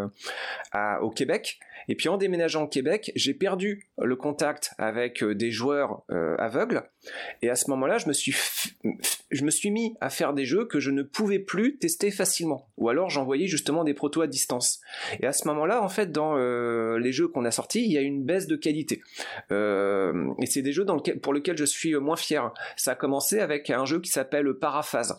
à, 0.73 1.03
au 1.03 1.11
Québec. 1.11 1.59
Et 1.88 1.95
puis 1.95 2.09
en 2.09 2.16
déménageant 2.16 2.64
au 2.64 2.68
Québec, 2.68 3.12
j'ai 3.16 3.35
perdu 3.35 3.88
le 3.99 4.16
contact 4.16 4.73
avec 4.78 5.23
euh, 5.23 5.35
des 5.35 5.50
joueurs 5.50 6.02
euh, 6.11 6.37
aveugles. 6.38 6.83
Et 7.42 7.49
à 7.49 7.57
ce 7.57 7.71
moment-là, 7.71 7.99
je 7.99 8.07
me 8.09 8.12
suis 8.12 8.35
je 9.30 9.45
me 9.45 9.50
suis 9.50 9.71
mis 9.71 9.95
à 10.00 10.11
faire 10.11 10.35
des 10.35 10.45
jeux 10.45 10.66
que 10.66 10.80
je 10.80 10.90
ne 10.90 11.02
pouvais 11.02 11.38
plus 11.38 11.78
tester 11.78 12.11
facilement. 12.11 12.68
Ou 12.76 12.88
alors 12.88 13.11
j'envoyais 13.11 13.47
justement 13.47 13.85
des 13.85 13.95
protos 13.95 14.21
à 14.21 14.26
distance. 14.26 14.80
Et 15.21 15.26
à 15.26 15.33
ce 15.33 15.47
moment-là, 15.49 15.83
en 15.83 15.88
fait, 15.88 16.12
dans 16.12 16.37
euh, 16.37 16.99
les 16.99 17.12
jeux 17.12 17.28
qu'on 17.28 17.45
a 17.45 17.50
sortis, 17.50 17.85
il 17.85 17.92
y 17.92 17.99
a 17.99 18.02
une 18.02 18.25
baisse 18.25 18.47
de 18.47 18.57
qualité. 18.57 19.02
et 19.50 20.47
c'est 20.47 20.62
des 20.62 20.73
jeux 20.73 20.85
dans 20.85 20.97
lequel, 20.97 21.21
pour 21.21 21.33
lesquels 21.33 21.57
je 21.57 21.64
suis 21.64 21.95
moins 21.95 22.16
fier. 22.16 22.52
Ça 22.76 22.92
a 22.92 22.95
commencé 22.95 23.40
avec 23.40 23.71
un 23.71 23.85
jeu 23.85 24.00
qui 24.00 24.11
s'appelle 24.11 24.52
Paraphase. 24.54 25.14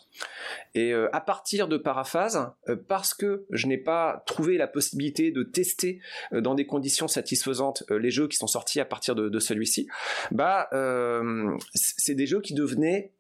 Et 0.75 0.93
à 0.93 1.21
partir 1.21 1.67
de 1.67 1.77
Paraphase, 1.77 2.51
parce 2.87 3.13
que 3.13 3.45
je 3.49 3.67
n'ai 3.67 3.77
pas 3.77 4.23
trouvé 4.25 4.57
la 4.57 4.67
possibilité 4.67 5.31
de 5.31 5.43
tester 5.43 5.99
dans 6.31 6.55
des 6.55 6.65
conditions 6.65 7.07
satisfaisantes 7.07 7.83
euh, 7.91 7.97
les 7.99 8.11
jeux 8.11 8.27
qui 8.27 8.37
sont 8.37 8.47
sortis 8.47 8.79
à 8.79 8.85
partir 8.85 9.15
de, 9.15 9.39
celui-ci, 9.39 9.87
bah 10.31 10.67
euh, 10.73 11.55
c'est 11.73 12.15
des 12.15 12.25
jeux 12.25 12.41
qui 12.41 12.53
devenaient 12.53 13.13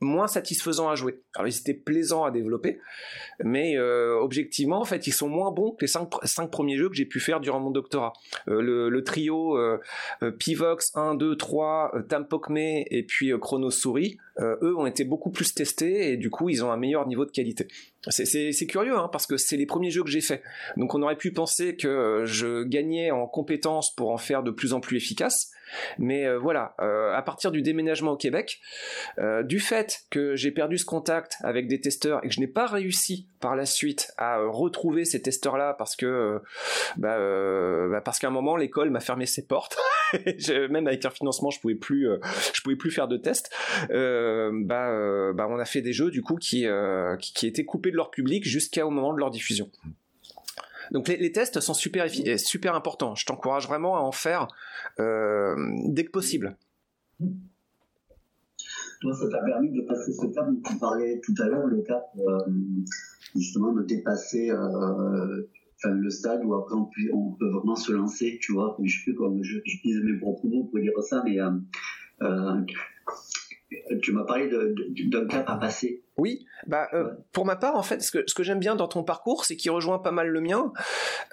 moins 0.00 0.26
satisfaisants 0.26 0.88
à 0.88 0.94
jouer. 0.94 1.20
Alors 1.34 1.48
ils 1.48 1.58
étaient 1.58 1.74
plaisants 1.74 2.24
à 2.24 2.30
développer, 2.30 2.78
mais 3.42 3.76
euh, 3.76 4.18
objectivement 4.20 4.80
en 4.80 4.84
fait 4.84 5.06
ils 5.06 5.12
sont 5.12 5.28
moins 5.28 5.50
bons 5.50 5.72
que 5.72 5.82
les 5.82 5.88
cinq, 5.88 6.10
cinq 6.24 6.50
premiers 6.50 6.76
jeux 6.76 6.88
que 6.88 6.94
j'ai 6.94 7.06
pu 7.06 7.20
faire 7.20 7.40
durant 7.40 7.60
mon 7.60 7.70
doctorat. 7.70 8.12
le, 8.46 9.00
trio 9.04 9.58
Pivox 10.38 10.92
1, 10.94 11.14
2, 11.14 11.36
3, 11.36 11.92
Tampokme 12.08 12.56
et 12.56 13.04
puis 13.06 13.32
Chrono 13.40 13.70
Souris, 13.70 14.16
eux 14.40 14.74
ont 14.76 14.86
été 14.86 15.04
beaucoup 15.04 15.30
plus 15.30 15.54
testés 15.54 16.12
et 16.12 16.16
du 16.16 16.30
coup 16.30 16.48
ils 16.48 16.64
ont 16.64 16.70
un 16.70 16.76
meilleur 16.76 17.06
niveau 17.06 17.24
de 17.24 17.30
qualité. 17.30 17.68
C'est 18.10 18.66
curieux 18.66 18.96
hein, 18.96 19.08
parce 19.10 19.26
que 19.26 19.36
c'est 19.36 19.56
les 19.56 19.66
premiers 19.66 19.90
jeux 19.90 20.02
que 20.02 20.10
j'ai 20.10 20.20
faits. 20.20 20.42
Donc 20.76 20.94
on 20.94 21.02
aurait 21.02 21.16
pu 21.16 21.32
penser 21.32 21.76
que 21.76 21.88
euh, 21.88 22.26
je 22.26 22.62
gagnais 22.64 23.10
en 23.10 23.26
compétences 23.26 23.94
pour 23.94 24.10
en 24.10 24.18
faire 24.18 24.42
de 24.42 24.50
plus 24.50 24.72
en 24.72 24.80
plus 24.80 24.96
efficace. 24.96 25.50
Mais 25.98 26.26
euh, 26.26 26.38
voilà, 26.38 26.74
euh, 26.80 27.14
à 27.14 27.22
partir 27.22 27.50
du 27.50 27.62
déménagement 27.62 28.12
au 28.12 28.16
Québec, 28.16 28.60
du 29.44 29.60
fait 29.60 30.04
que 30.10 30.36
j'ai 30.36 30.50
perdu 30.50 30.78
ce 30.78 30.84
contact 30.84 31.36
avec 31.42 31.68
des 31.68 31.80
testeurs 31.80 32.24
et 32.24 32.28
que 32.28 32.34
je 32.34 32.40
n'ai 32.40 32.46
pas 32.46 32.66
réussi 32.66 33.28
par 33.40 33.56
la 33.56 33.66
suite 33.66 34.12
à 34.16 34.38
retrouver 34.38 35.04
ces 35.04 35.22
testeurs-là 35.22 35.74
parce 35.74 35.96
que 35.96 36.40
bah, 36.96 37.18
bah, 37.88 38.00
parce 38.00 38.18
qu'à 38.18 38.28
un 38.28 38.30
moment 38.30 38.56
l'école 38.56 38.90
m'a 38.90 39.00
fermé 39.00 39.26
ses 39.26 39.46
portes. 39.46 39.76
même 40.70 40.86
avec 40.86 41.04
un 41.04 41.10
financement, 41.10 41.50
je 41.50 41.60
pouvais 41.60 41.74
plus, 41.74 42.08
je 42.52 42.60
pouvais 42.62 42.76
plus 42.76 42.90
faire 42.90 43.08
de 43.08 43.16
tests. 43.16 43.50
bah, 43.90 45.32
bah, 45.32 45.46
on 45.48 45.58
a 45.58 45.64
fait 45.64 45.82
des 45.82 45.92
jeux 45.92 46.10
du 46.10 46.22
coup 46.22 46.36
qui, 46.36 46.66
qui, 47.20 47.32
qui 47.32 47.46
étaient 47.46 47.64
coupés 47.64 47.90
leur 47.90 48.10
public 48.10 48.44
jusqu'au 48.44 48.90
moment 48.90 49.12
de 49.12 49.18
leur 49.18 49.30
diffusion. 49.30 49.70
Donc 50.90 51.08
les, 51.08 51.32
tests 51.32 51.60
sont 51.60 51.74
super, 51.74 52.08
super 52.38 52.74
importants. 52.74 53.14
Je 53.14 53.26
t'encourage 53.26 53.66
vraiment 53.66 53.96
à 53.96 54.00
en 54.00 54.12
faire 54.12 54.48
euh, 55.00 55.54
dès 55.86 56.04
que 56.04 56.10
possible. 56.10 56.56
Toi, 59.00 59.14
ça 59.14 59.28
t'a 59.28 59.42
permis 59.42 59.70
de 59.70 59.82
passer 59.82 60.12
ce 60.12 60.26
cap 60.26 60.46
dont 60.46 60.60
tu 60.64 60.78
parlais 60.78 61.20
tout 61.22 61.34
à 61.42 61.46
l'heure, 61.46 61.66
le 61.66 61.82
cap 61.82 62.06
euh, 62.18 62.38
justement 63.34 63.72
de 63.72 63.82
dépasser 63.82 64.50
euh, 64.50 65.42
le 65.84 66.10
stade 66.10 66.42
où 66.44 66.54
après 66.54 66.74
on 66.74 66.86
peut, 67.32 67.50
vraiment 67.50 67.76
se 67.76 67.92
lancer, 67.92 68.38
tu 68.40 68.52
vois. 68.52 68.76
Je 68.82 69.04
sais 69.04 69.12
plus 69.12 69.16
je, 69.42 70.00
mes 70.00 70.18
propres 70.18 70.46
mots 70.46 70.64
pour 70.64 70.80
dire 70.80 70.92
ça, 71.02 71.22
mais 71.24 71.38
tu 74.02 74.12
m'as 74.12 74.24
parlé 74.24 74.50
d'un 74.50 75.26
cap 75.26 75.48
à 75.48 75.56
passer. 75.56 76.02
Oui, 76.16 76.46
bah 76.68 76.88
euh, 76.92 77.10
pour 77.32 77.44
ma 77.44 77.56
part 77.56 77.74
en 77.74 77.82
fait, 77.82 78.00
ce 78.00 78.12
que, 78.12 78.22
ce 78.26 78.34
que 78.34 78.44
j'aime 78.44 78.60
bien 78.60 78.76
dans 78.76 78.86
ton 78.86 79.02
parcours, 79.02 79.44
c'est 79.44 79.56
qu'il 79.56 79.72
rejoint 79.72 79.98
pas 79.98 80.12
mal 80.12 80.28
le 80.28 80.40
mien. 80.40 80.72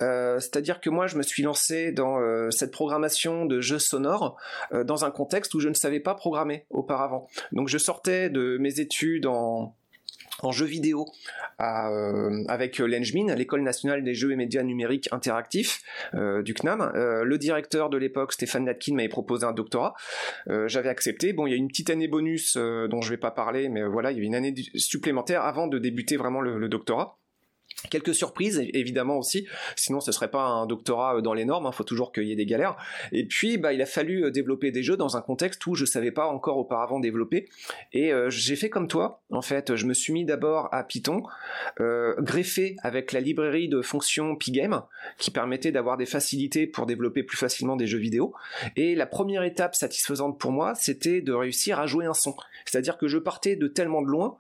Euh, 0.02 0.40
c'est-à-dire 0.40 0.82
que 0.82 0.90
moi, 0.90 1.06
je 1.06 1.18
me 1.18 1.24
suis 1.24 1.44
lancé 1.44 1.92
dans 1.92 2.20
euh, 2.20 2.50
cette 2.50 2.72
programmation 2.72 3.46
de 3.46 3.62
jeux 3.62 3.80
sonores 3.80 4.38
dans 4.72 5.06
un 5.06 5.12
contexte 5.12 5.54
où 5.54 5.60
je 5.60 5.70
ne 5.70 5.74
savais 5.74 6.00
pas 6.00 6.16
programmer 6.16 6.66
auparavant. 6.70 7.28
Donc 7.52 7.68
je 7.68 7.78
sortais 7.78 8.30
de 8.30 8.58
mes 8.58 8.80
études 8.80 9.28
en 9.28 9.76
en 10.44 10.52
jeux 10.52 10.66
vidéo 10.66 11.08
euh, 11.62 12.44
avec 12.48 12.80
euh, 12.80 12.86
l'ENJMIN, 12.86 13.36
l'école 13.36 13.62
nationale 13.62 14.04
des 14.04 14.14
jeux 14.14 14.32
et 14.32 14.36
médias 14.36 14.64
numériques 14.64 15.10
interactifs 15.12 15.82
euh, 16.14 16.42
du 16.42 16.54
CNAM. 16.54 16.92
le 16.94 17.38
directeur 17.38 17.90
de 17.90 17.98
l'époque, 17.98 18.34
Stéphane 18.34 18.66
Natkin, 18.66 18.96
m'avait 18.96 19.10
proposé 19.10 19.46
un 19.46 19.54
doctorat. 19.54 19.94
J'avais 20.48 20.90
accepté. 20.90 21.34
Bon, 21.34 21.48
il 21.48 21.52
y 21.52 21.54
a 21.54 21.58
une 21.58 21.68
petite 21.68 21.90
année 21.90 22.08
bonus 22.08 22.58
dont 22.58 23.02
je 23.02 23.10
vais 23.10 23.18
pas 23.18 23.32
parler, 23.32 23.70
mais 23.70 23.84
voilà, 23.84 24.12
il 24.12 24.18
y 24.18 24.22
a 24.22 24.24
une 24.24 24.36
année 24.36 24.54
supplémentaire 24.76 25.44
avant 25.44 25.68
de 25.68 25.78
débuter 25.78 26.18
vraiment 26.18 26.42
le 26.42 26.68
doctorat. 26.70 27.21
Quelques 27.90 28.14
surprises 28.14 28.64
évidemment 28.74 29.18
aussi, 29.18 29.48
sinon 29.76 30.00
ce 30.02 30.12
serait 30.12 30.30
pas 30.30 30.44
un 30.44 30.66
doctorat 30.66 31.18
euh, 31.18 31.22
dans 31.22 31.34
les 31.34 31.46
normes, 31.46 31.66
il 31.66 31.70
hein, 31.70 31.72
faut 31.72 31.84
toujours 31.84 32.12
qu'il 32.12 32.24
y 32.24 32.32
ait 32.32 32.36
des 32.36 32.46
galères. 32.46 32.78
Et 33.12 33.26
puis 33.26 33.58
bah, 33.58 33.74
il 33.74 33.82
a 33.82 33.86
fallu 33.86 34.26
euh, 34.26 34.32
développer 34.32 34.72
des 34.72 34.84
jeux 34.84 34.98
dans 34.98 35.18
un 35.18 35.22
contexte 35.22 35.66
où 35.66 35.76
je 35.76 35.86
savais 35.86 36.12
pas 36.12 36.28
encore 36.28 36.58
auparavant 36.58 37.00
développer. 37.00 37.50
Et 37.94 38.14
euh, 38.14 38.30
j'ai 38.30 38.56
fait 38.56 38.70
comme 38.70 38.88
toi, 38.88 39.22
en 39.32 39.42
fait, 39.42 39.76
je 39.76 39.86
me 39.86 39.94
suis 39.94 40.14
mis 40.14 40.26
d'abord 40.26 40.70
à 40.72 40.84
Python, 40.84 41.24
greffé 42.20 42.76
avec 42.84 43.12
la 43.12 43.20
librairie 43.20 43.68
de 43.68 43.82
fonctions 43.82 44.36
Pygame, 44.36 44.84
qui 45.18 45.32
permettait 45.32 45.72
d'avoir 45.72 45.98
des 45.98 46.06
facilités 46.06 46.68
pour 46.68 46.86
développer 46.86 47.24
plus 47.24 47.38
facilement 47.38 47.76
des 47.76 47.88
jeux 47.88 47.98
vidéo. 47.98 48.34
Et 48.76 48.96
la 48.96 49.06
première 49.06 49.44
étape 49.44 49.76
satisfaisante 49.76 50.40
pour 50.40 50.52
moi, 50.52 50.76
c'était 50.76 51.22
de 51.22 51.34
réussir 51.34 51.80
à 51.80 51.88
jouer 51.88 52.06
un 52.06 52.14
son. 52.14 52.36
C'est-à-dire 52.66 52.98
que 52.98 53.08
je 53.08 53.18
partais 53.18 53.56
de 53.56 53.68
tellement 53.68 54.02
de 54.02 54.08
loin 54.08 54.38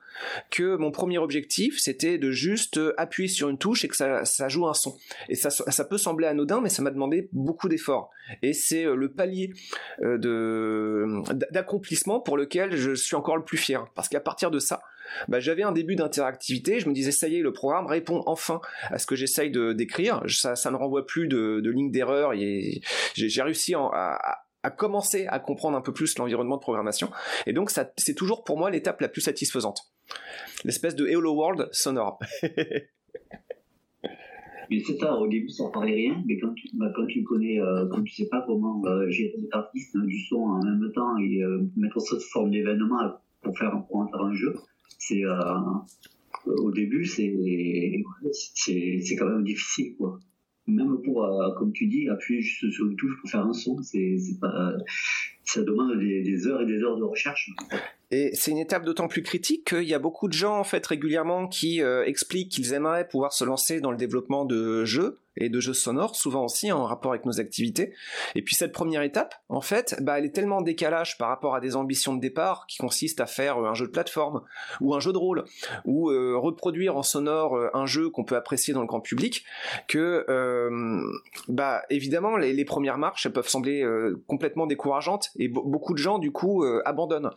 que 0.49 0.75
mon 0.75 0.91
premier 0.91 1.17
objectif, 1.17 1.79
c'était 1.79 2.17
de 2.17 2.31
juste 2.31 2.79
appuyer 2.97 3.27
sur 3.31 3.49
une 3.49 3.57
touche 3.57 3.83
et 3.85 3.87
que 3.87 3.95
ça, 3.95 4.47
joue 4.47 4.67
un 4.67 4.73
son. 4.73 4.97
Et 5.29 5.35
ça, 5.35 5.49
ça 5.49 5.85
peut 5.85 5.97
sembler 5.97 6.27
anodin, 6.27 6.61
mais 6.61 6.69
ça 6.69 6.81
m'a 6.81 6.91
demandé 6.91 7.29
beaucoup 7.31 7.69
d'efforts. 7.69 8.09
Et 8.41 8.53
c'est 8.53 8.85
euh, 8.85 8.95
le 8.95 9.11
palier 9.11 9.53
euh, 10.01 10.17
de 10.17 11.05
d'accomplissement 11.51 12.19
pour 12.19 12.37
lequel 12.37 12.75
je 12.75 12.93
suis 12.93 13.15
encore 13.15 13.37
le 13.37 13.43
plus 13.43 13.57
fier. 13.57 13.85
Parce 13.95 14.09
qu'à 14.09 14.19
partir 14.19 14.51
de 14.51 14.59
ça, 14.59 14.81
bah, 15.27 15.39
j'avais 15.39 15.63
un 15.63 15.71
début 15.71 15.95
d'interactivité. 15.95 16.79
Je 16.79 16.87
me 16.87 16.93
disais, 16.93 17.11
ça 17.11 17.27
y 17.27 17.37
est, 17.37 17.41
le 17.41 17.53
programme 17.53 17.87
répond 17.87 18.23
enfin 18.25 18.61
à 18.89 18.97
ce 18.99 19.05
que 19.05 19.15
j'essaye 19.15 19.51
de 19.51 19.73
d'écrire. 19.73 20.21
Ça, 20.27 20.55
ça 20.55 20.71
ne 20.71 20.75
renvoie 20.75 21.05
plus 21.05 21.27
de, 21.27 21.59
de 21.59 21.69
lignes 21.69 21.91
d'erreur. 21.91 22.33
J'ai 22.33 23.41
réussi 23.41 23.73
à, 23.75 24.17
à 24.63 24.69
commencer 24.69 25.27
à 25.27 25.39
comprendre 25.39 25.77
un 25.77 25.81
peu 25.81 25.93
plus 25.93 26.17
l'environnement 26.17 26.57
de 26.57 26.61
programmation. 26.61 27.11
Et 27.45 27.53
donc, 27.53 27.71
c'est 27.71 28.15
toujours 28.15 28.43
pour 28.43 28.57
moi 28.57 28.69
l'étape 28.69 29.01
la 29.01 29.09
plus 29.09 29.21
satisfaisante. 29.21 29.91
L'espèce 30.63 30.95
de 30.95 31.07
Hello 31.07 31.33
World 31.33 31.69
sonore. 31.71 32.19
mais 34.71 34.79
c'est 34.79 34.97
ça, 34.97 35.17
au 35.17 35.27
début, 35.27 35.49
ça 35.49 35.65
paraît 35.73 35.93
rien, 35.93 36.23
mais 36.25 36.37
quand 36.39 36.53
tu, 36.53 36.69
bah, 36.73 36.91
quand 36.95 37.05
tu 37.05 37.23
connais, 37.23 37.59
euh, 37.59 37.87
quand 37.89 38.01
tu 38.03 38.13
sais 38.13 38.29
pas 38.29 38.41
comment 38.47 38.81
euh, 38.85 39.09
gérer 39.09 39.35
des 39.37 39.49
artistes 39.51 39.97
du 39.97 40.17
son 40.25 40.37
en 40.37 40.63
même 40.63 40.89
temps 40.93 41.17
et 41.17 41.43
euh, 41.43 41.61
mettre 41.75 41.99
ça 41.99 42.17
sous 42.17 42.29
forme 42.29 42.51
d'événement 42.51 43.19
pour 43.41 43.57
faire, 43.57 43.75
en 43.75 44.07
faire 44.07 44.21
un 44.21 44.33
jeu, 44.33 44.55
c'est, 44.97 45.23
au 46.45 46.71
début, 46.71 47.05
c'est, 47.05 47.35
c'est, 48.31 49.15
quand 49.17 49.27
même 49.27 49.43
difficile, 49.43 49.95
quoi. 49.97 50.19
Même 50.67 51.01
pour, 51.03 51.27
comme 51.57 51.73
tu 51.73 51.87
dis, 51.87 52.07
appuyer 52.07 52.41
juste 52.41 52.71
sur 52.71 52.85
une 52.85 52.95
touche 52.95 53.19
pour 53.19 53.29
faire 53.29 53.45
un 53.45 53.53
son, 53.53 53.81
c'est, 53.81 54.15
pas, 54.39 54.73
ça 55.43 55.61
demande 55.61 55.99
des, 55.99 56.47
heures 56.47 56.61
et 56.61 56.65
des 56.65 56.81
heures 56.83 56.97
de 56.97 57.03
recherche. 57.03 57.51
Et 58.11 58.31
c'est 58.33 58.51
une 58.51 58.57
étape 58.57 58.83
d'autant 58.83 59.07
plus 59.07 59.23
critique 59.23 59.65
qu'il 59.65 59.83
y 59.83 59.93
a 59.93 59.99
beaucoup 59.99 60.27
de 60.27 60.33
gens 60.33 60.59
en 60.59 60.65
fait 60.65 60.85
régulièrement 60.85 61.47
qui 61.47 61.81
euh, 61.81 62.03
expliquent 62.05 62.51
qu'ils 62.51 62.73
aimeraient 62.73 63.07
pouvoir 63.07 63.31
se 63.31 63.45
lancer 63.45 63.79
dans 63.79 63.91
le 63.91 63.97
développement 63.97 64.43
de 64.43 64.83
jeux 64.83 65.19
et 65.37 65.47
de 65.47 65.61
jeux 65.61 65.73
sonores, 65.73 66.17
souvent 66.17 66.43
aussi 66.43 66.73
en 66.73 66.83
rapport 66.83 67.13
avec 67.13 67.25
nos 67.25 67.39
activités. 67.39 67.93
Et 68.35 68.41
puis 68.41 68.53
cette 68.53 68.73
première 68.73 69.01
étape, 69.01 69.35
en 69.47 69.61
fait, 69.61 69.95
bah, 70.01 70.19
elle 70.19 70.25
est 70.25 70.35
tellement 70.35 70.57
en 70.57 70.61
décalage 70.61 71.17
par 71.17 71.29
rapport 71.29 71.55
à 71.55 71.61
des 71.61 71.77
ambitions 71.77 72.13
de 72.13 72.19
départ 72.19 72.65
qui 72.67 72.79
consistent 72.79 73.21
à 73.21 73.27
faire 73.27 73.57
euh, 73.57 73.69
un 73.69 73.73
jeu 73.73 73.87
de 73.87 73.91
plateforme 73.91 74.41
ou 74.81 74.93
un 74.93 74.99
jeu 74.99 75.13
de 75.13 75.17
rôle 75.17 75.45
ou 75.85 76.09
euh, 76.09 76.35
reproduire 76.37 76.97
en 76.97 77.03
sonore 77.03 77.57
un 77.73 77.85
jeu 77.85 78.09
qu'on 78.09 78.25
peut 78.25 78.35
apprécier 78.35 78.73
dans 78.73 78.81
le 78.81 78.87
grand 78.87 78.99
public 78.99 79.45
que, 79.87 80.25
bah, 81.47 81.83
évidemment, 81.89 82.35
les, 82.35 82.65
premières 82.65 82.97
marches 82.97 83.29
peuvent 83.29 83.47
sembler 83.47 83.85
complètement 84.27 84.67
décourageantes 84.67 85.30
et 85.37 85.47
beaucoup 85.47 85.93
de 85.93 85.97
gens 85.97 86.19
du 86.19 86.31
coup 86.31 86.63
abandonnent. 86.85 87.31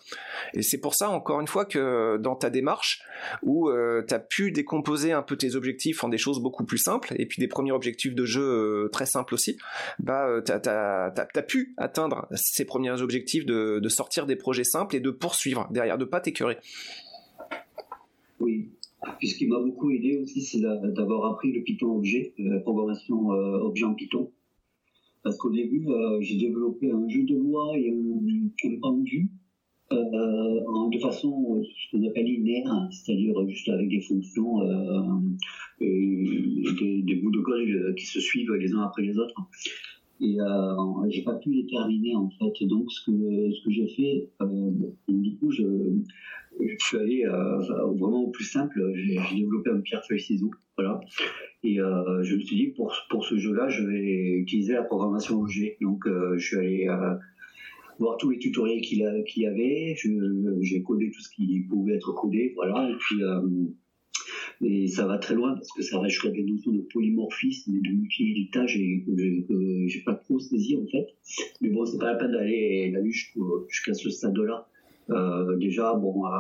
Et 0.55 0.63
c'est 0.63 0.79
pour 0.79 0.95
ça, 0.95 1.11
encore 1.11 1.41
une 1.41 1.47
fois, 1.47 1.65
que 1.65 2.17
dans 2.19 2.37
ta 2.37 2.51
démarche, 2.51 3.03
où 3.43 3.69
euh, 3.69 4.03
tu 4.07 4.15
as 4.15 4.19
pu 4.19 4.53
décomposer 4.53 5.13
un 5.13 5.23
peu 5.23 5.37
tes 5.37 5.55
objectifs 5.55 6.05
en 6.05 6.09
des 6.09 6.19
choses 6.19 6.41
beaucoup 6.41 6.65
plus 6.65 6.79
simples, 6.79 7.15
et 7.19 7.27
puis 7.27 7.41
des 7.41 7.49
premiers 7.49 7.73
objectifs 7.73 8.15
de 8.15 8.25
jeu 8.25 8.43
euh, 8.43 8.89
très 8.89 9.07
simples 9.07 9.35
aussi, 9.35 9.57
bah, 9.99 10.41
tu 10.45 10.53
as, 10.53 11.43
pu 11.47 11.75
atteindre 11.77 12.27
ces 12.35 12.65
premiers 12.65 13.01
objectifs 13.03 13.47
de, 13.47 13.79
de, 13.81 13.89
sortir 13.89 14.27
des 14.27 14.37
projets 14.37 14.65
simples 14.65 14.97
et 14.97 15.01
de 15.01 15.11
poursuivre 15.11 15.69
derrière, 15.71 15.99
de 15.99 16.05
pas 16.05 16.21
t'écœurer. 16.21 16.59
Oui, 18.41 18.69
puis 19.19 19.29
ce 19.29 19.37
qui 19.37 19.47
m'a 19.47 19.59
beaucoup 19.59 19.91
aidé 19.91 20.19
aussi, 20.23 20.43
c'est 20.43 20.61
d'avoir 20.61 21.33
appris 21.33 21.53
le 21.53 21.63
Python 21.63 21.97
objet, 21.97 22.33
la 22.39 22.59
programmation 22.61 23.29
objet 23.29 23.85
en 23.85 23.95
Python. 23.95 24.31
Parce 25.25 25.39
qu'au 25.39 25.51
début, 25.51 25.87
j'ai 26.21 26.37
développé 26.37 26.91
un 26.91 27.09
jeu 27.09 27.23
de 27.25 27.35
loi 27.35 27.73
et 27.79 27.91
un, 27.91 28.81
pendu 28.81 29.31
euh, 29.91 30.89
de 30.93 30.99
façon 30.99 31.63
ce 31.63 31.91
qu'on 31.91 32.07
appelle 32.07 32.27
linéaire, 32.27 32.89
c'est-à-dire 32.91 33.35
juste 33.49 33.69
avec 33.71 33.89
des 33.89 34.01
fonctions, 34.03 34.61
euh, 34.61 35.01
des, 35.81 37.15
bouts 37.23 37.31
de 37.31 37.41
code 37.41 37.95
qui 37.97 38.05
se 38.05 38.21
suivent 38.21 38.53
les 38.53 38.75
uns 38.75 38.83
après 38.83 39.03
les 39.03 39.19
autres. 39.19 39.35
Et 40.21 40.41
euh, 40.41 41.09
j'ai 41.09 41.23
pas 41.23 41.35
pu 41.35 41.51
les 41.51 41.67
terminer 41.67 42.15
en 42.15 42.31
fait. 42.31 42.67
Donc 42.67 42.91
ce 42.91 43.05
que 43.05 43.13
ce 43.53 43.65
que 43.65 43.71
j'ai 43.71 43.89
fait, 43.89 44.31
euh, 44.41 44.71
du 45.09 45.37
coup, 45.37 45.51
je, 45.51 45.65
je 46.61 46.77
suis 46.79 46.97
allé 46.99 47.25
euh, 47.25 47.59
vraiment 47.59 48.23
au 48.23 48.31
plus 48.31 48.45
simple. 48.45 48.93
J'ai 48.95 49.19
développé 49.37 49.71
un 49.71 49.81
pierre 49.81 50.05
feuille 50.07 50.21
ciseau, 50.21 50.51
voilà. 50.77 51.01
Et 51.63 51.77
je 51.77 52.37
me 52.37 52.41
suis 52.41 52.57
dit 52.57 52.67
pour 52.69 52.95
pour 53.11 53.25
ce 53.25 53.37
jeu-là, 53.37 53.69
je 53.69 53.85
vais 53.85 54.35
utiliser 54.39 54.75
la 54.75 54.83
programmation 54.83 55.41
objet. 55.41 55.77
Donc 55.81 56.05
je 56.07 56.39
suis 56.39 56.57
allé 56.57 56.89
voir 57.99 58.17
tous 58.17 58.31
les 58.31 58.39
tutoriels 58.39 58.83
qu'il 58.83 59.01
y 59.01 59.47
avait. 59.47 59.97
J'ai 60.61 60.83
codé 60.83 61.11
tout 61.11 61.21
ce 61.21 61.31
qui 61.35 61.61
pouvait 61.69 61.95
être 61.95 62.13
codé, 62.13 62.53
voilà. 62.55 62.89
Et 62.89 62.95
puis, 62.99 63.17
euh, 64.63 64.87
ça 64.87 65.07
va 65.07 65.19
très 65.19 65.35
loin 65.35 65.55
parce 65.55 65.71
que 65.73 65.83
ça 65.83 65.99
va 65.99 66.09
jusqu'à 66.09 66.31
des 66.31 66.43
notions 66.43 66.73
de 66.73 66.83
polymorphisme 66.93 67.75
et 67.77 67.81
de 67.81 67.95
multi-héritage 67.95 68.77
et 68.77 69.05
que, 69.07 69.87
j'ai 69.87 70.01
pas 70.01 70.15
trop 70.15 70.39
saisi 70.39 70.77
en 70.77 70.87
fait. 70.87 71.07
Mais 71.61 71.71
bon, 71.71 71.85
c'est 71.85 71.99
pas 71.99 72.13
la 72.13 72.19
peine 72.19 72.33
d'aller 72.33 72.95
jusqu'à 73.69 73.95
ce 73.95 74.11
stade-là. 74.11 74.69
Euh, 75.11 75.57
déjà, 75.57 75.95
bon, 75.95 76.25
euh, 76.27 76.31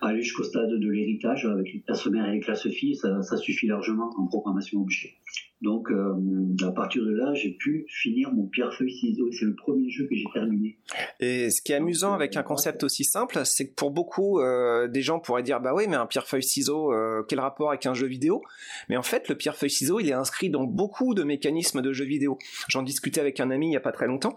aller 0.00 0.22
jusqu'au 0.22 0.44
stade 0.44 0.70
de 0.70 0.88
l'héritage 0.88 1.44
avec 1.44 1.72
les 1.72 1.80
classes 1.80 2.06
mères 2.06 2.28
et 2.28 2.34
les 2.34 2.40
classes 2.40 2.68
filles, 2.68 2.94
ça, 2.94 3.22
ça 3.22 3.36
suffit 3.36 3.66
largement 3.66 4.10
en 4.16 4.26
programmation 4.26 4.80
objet. 4.80 5.14
Donc, 5.60 5.90
euh, 5.90 6.14
à 6.62 6.70
partir 6.70 7.02
de 7.04 7.10
là, 7.10 7.34
j'ai 7.34 7.50
pu 7.50 7.84
finir 7.88 8.32
mon 8.32 8.46
pierre-feuille 8.46 8.92
ciseaux. 8.92 9.28
C'est 9.32 9.44
le 9.44 9.56
premier 9.56 9.90
jeu 9.90 10.06
que 10.08 10.14
j'ai 10.14 10.26
terminé. 10.32 10.78
Et 11.18 11.50
ce 11.50 11.60
qui 11.60 11.72
est 11.72 11.76
amusant 11.76 12.14
avec 12.14 12.36
un 12.36 12.44
concept 12.44 12.84
aussi 12.84 13.02
simple, 13.02 13.40
c'est 13.44 13.68
que 13.68 13.74
pour 13.74 13.90
beaucoup, 13.90 14.38
euh, 14.38 14.86
des 14.86 15.02
gens 15.02 15.18
pourraient 15.18 15.42
dire 15.42 15.60
bah 15.60 15.74
oui, 15.74 15.86
mais 15.88 15.96
un 15.96 16.06
pierre-feuille 16.06 16.44
ciseaux, 16.44 16.92
euh, 16.92 17.24
quel 17.28 17.40
rapport 17.40 17.70
avec 17.70 17.86
un 17.86 17.94
jeu 17.94 18.06
vidéo? 18.06 18.42
Mais 18.88 18.96
en 18.96 19.02
fait, 19.02 19.28
le 19.28 19.34
pierre-feuille 19.34 19.70
ciseaux, 19.70 19.98
il 19.98 20.08
est 20.08 20.14
inscrit 20.14 20.48
dans 20.48 20.62
beaucoup 20.62 21.14
de 21.14 21.24
mécanismes 21.24 21.82
de 21.82 21.92
jeux 21.92 22.06
vidéo. 22.06 22.38
J'en 22.68 22.84
discutais 22.84 23.20
avec 23.20 23.40
un 23.40 23.50
ami 23.50 23.70
il 23.70 23.72
y 23.72 23.76
a 23.76 23.80
pas 23.80 23.92
très 23.92 24.06
longtemps. 24.06 24.34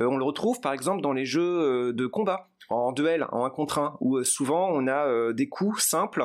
on 0.00 0.16
le 0.16 0.24
retrouve 0.24 0.60
par 0.60 0.72
exemple 0.72 1.02
dans 1.02 1.12
les 1.12 1.24
jeux 1.24 1.92
de 1.92 2.06
combat 2.06 2.48
en 2.68 2.92
duel, 2.92 3.26
en 3.30 3.44
un 3.44 3.50
contre 3.50 3.78
un, 3.78 3.96
où 4.00 4.22
souvent 4.24 4.70
on 4.72 4.88
a 4.88 5.32
des 5.32 5.48
coups 5.48 5.82
simples 5.84 6.24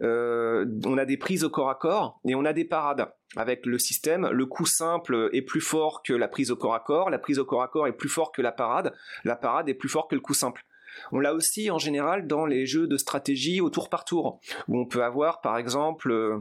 euh, 0.00 0.66
on 0.84 0.98
a 0.98 1.04
des 1.04 1.16
prises 1.16 1.44
au 1.44 1.50
corps 1.50 1.70
à 1.70 1.74
corps 1.74 2.20
et 2.24 2.34
on 2.34 2.44
a 2.44 2.52
des 2.52 2.64
parades. 2.64 3.08
Avec 3.36 3.64
le 3.64 3.78
système, 3.78 4.28
le 4.28 4.46
coup 4.46 4.66
simple 4.66 5.30
est 5.32 5.42
plus 5.42 5.62
fort 5.62 6.02
que 6.02 6.12
la 6.12 6.28
prise 6.28 6.50
au 6.50 6.56
corps 6.56 6.74
à 6.74 6.80
corps, 6.80 7.08
la 7.08 7.18
prise 7.18 7.38
au 7.38 7.44
corps 7.44 7.62
à 7.62 7.68
corps 7.68 7.86
est 7.86 7.92
plus 7.92 8.10
fort 8.10 8.30
que 8.32 8.42
la 8.42 8.52
parade, 8.52 8.92
la 9.24 9.36
parade 9.36 9.68
est 9.68 9.74
plus 9.74 9.88
fort 9.88 10.08
que 10.08 10.14
le 10.14 10.20
coup 10.20 10.34
simple. 10.34 10.64
On 11.10 11.20
l'a 11.20 11.34
aussi 11.34 11.70
en 11.70 11.78
général 11.78 12.26
dans 12.26 12.44
les 12.44 12.66
jeux 12.66 12.86
de 12.86 12.96
stratégie 12.96 13.60
au 13.60 13.70
tour 13.70 13.88
par 13.88 14.04
tour, 14.04 14.40
où 14.68 14.78
on 14.78 14.86
peut 14.86 15.02
avoir 15.02 15.40
par 15.40 15.56
exemple 15.56 16.10
euh, 16.10 16.38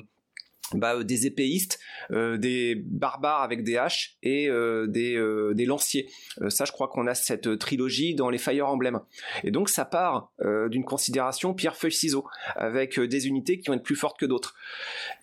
bah, 0.74 0.96
euh, 0.96 1.04
des 1.04 1.28
épéistes, 1.28 1.80
euh, 2.12 2.38
des 2.38 2.76
barbares 2.76 3.42
avec 3.42 3.64
des 3.64 3.78
haches 3.78 4.18
et 4.24 4.50
euh, 4.50 4.88
des, 4.88 5.22
des, 5.54 5.66
lanciers. 5.66 6.10
ça, 6.50 6.66
je 6.66 6.72
crois 6.72 6.88
qu'on 6.88 7.08
a 7.08 7.14
cette 7.14 7.58
trilogie 7.58 8.16
dans 8.16 8.30
les 8.30 8.38
Fire 8.38 8.68
Emblem. 8.68 9.02
Et 9.44 9.52
donc, 9.52 9.70
ça 9.70 9.86
part 9.86 10.32
d'une 10.70 10.84
considération 10.84 11.54
pierre 11.54 11.76
feuille 11.76 11.92
ciseaux, 11.92 12.26
avec 12.56 13.00
des 13.00 13.28
unités 13.28 13.60
qui 13.60 13.68
vont 13.68 13.76
être 13.76 13.84
plus 13.84 13.96
fortes 13.96 14.20
que 14.20 14.26
d'autres. 14.26 14.56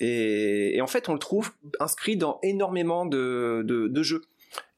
Et, 0.00 0.78
en 0.80 0.86
fait, 0.86 1.08
on 1.08 1.12
le 1.12 1.18
trouve 1.18 1.50
inscrit 1.80 2.16
dans 2.16 2.38
énormément 2.42 3.06
de, 3.06 3.62
de, 3.64 4.02
jeux. 4.02 4.22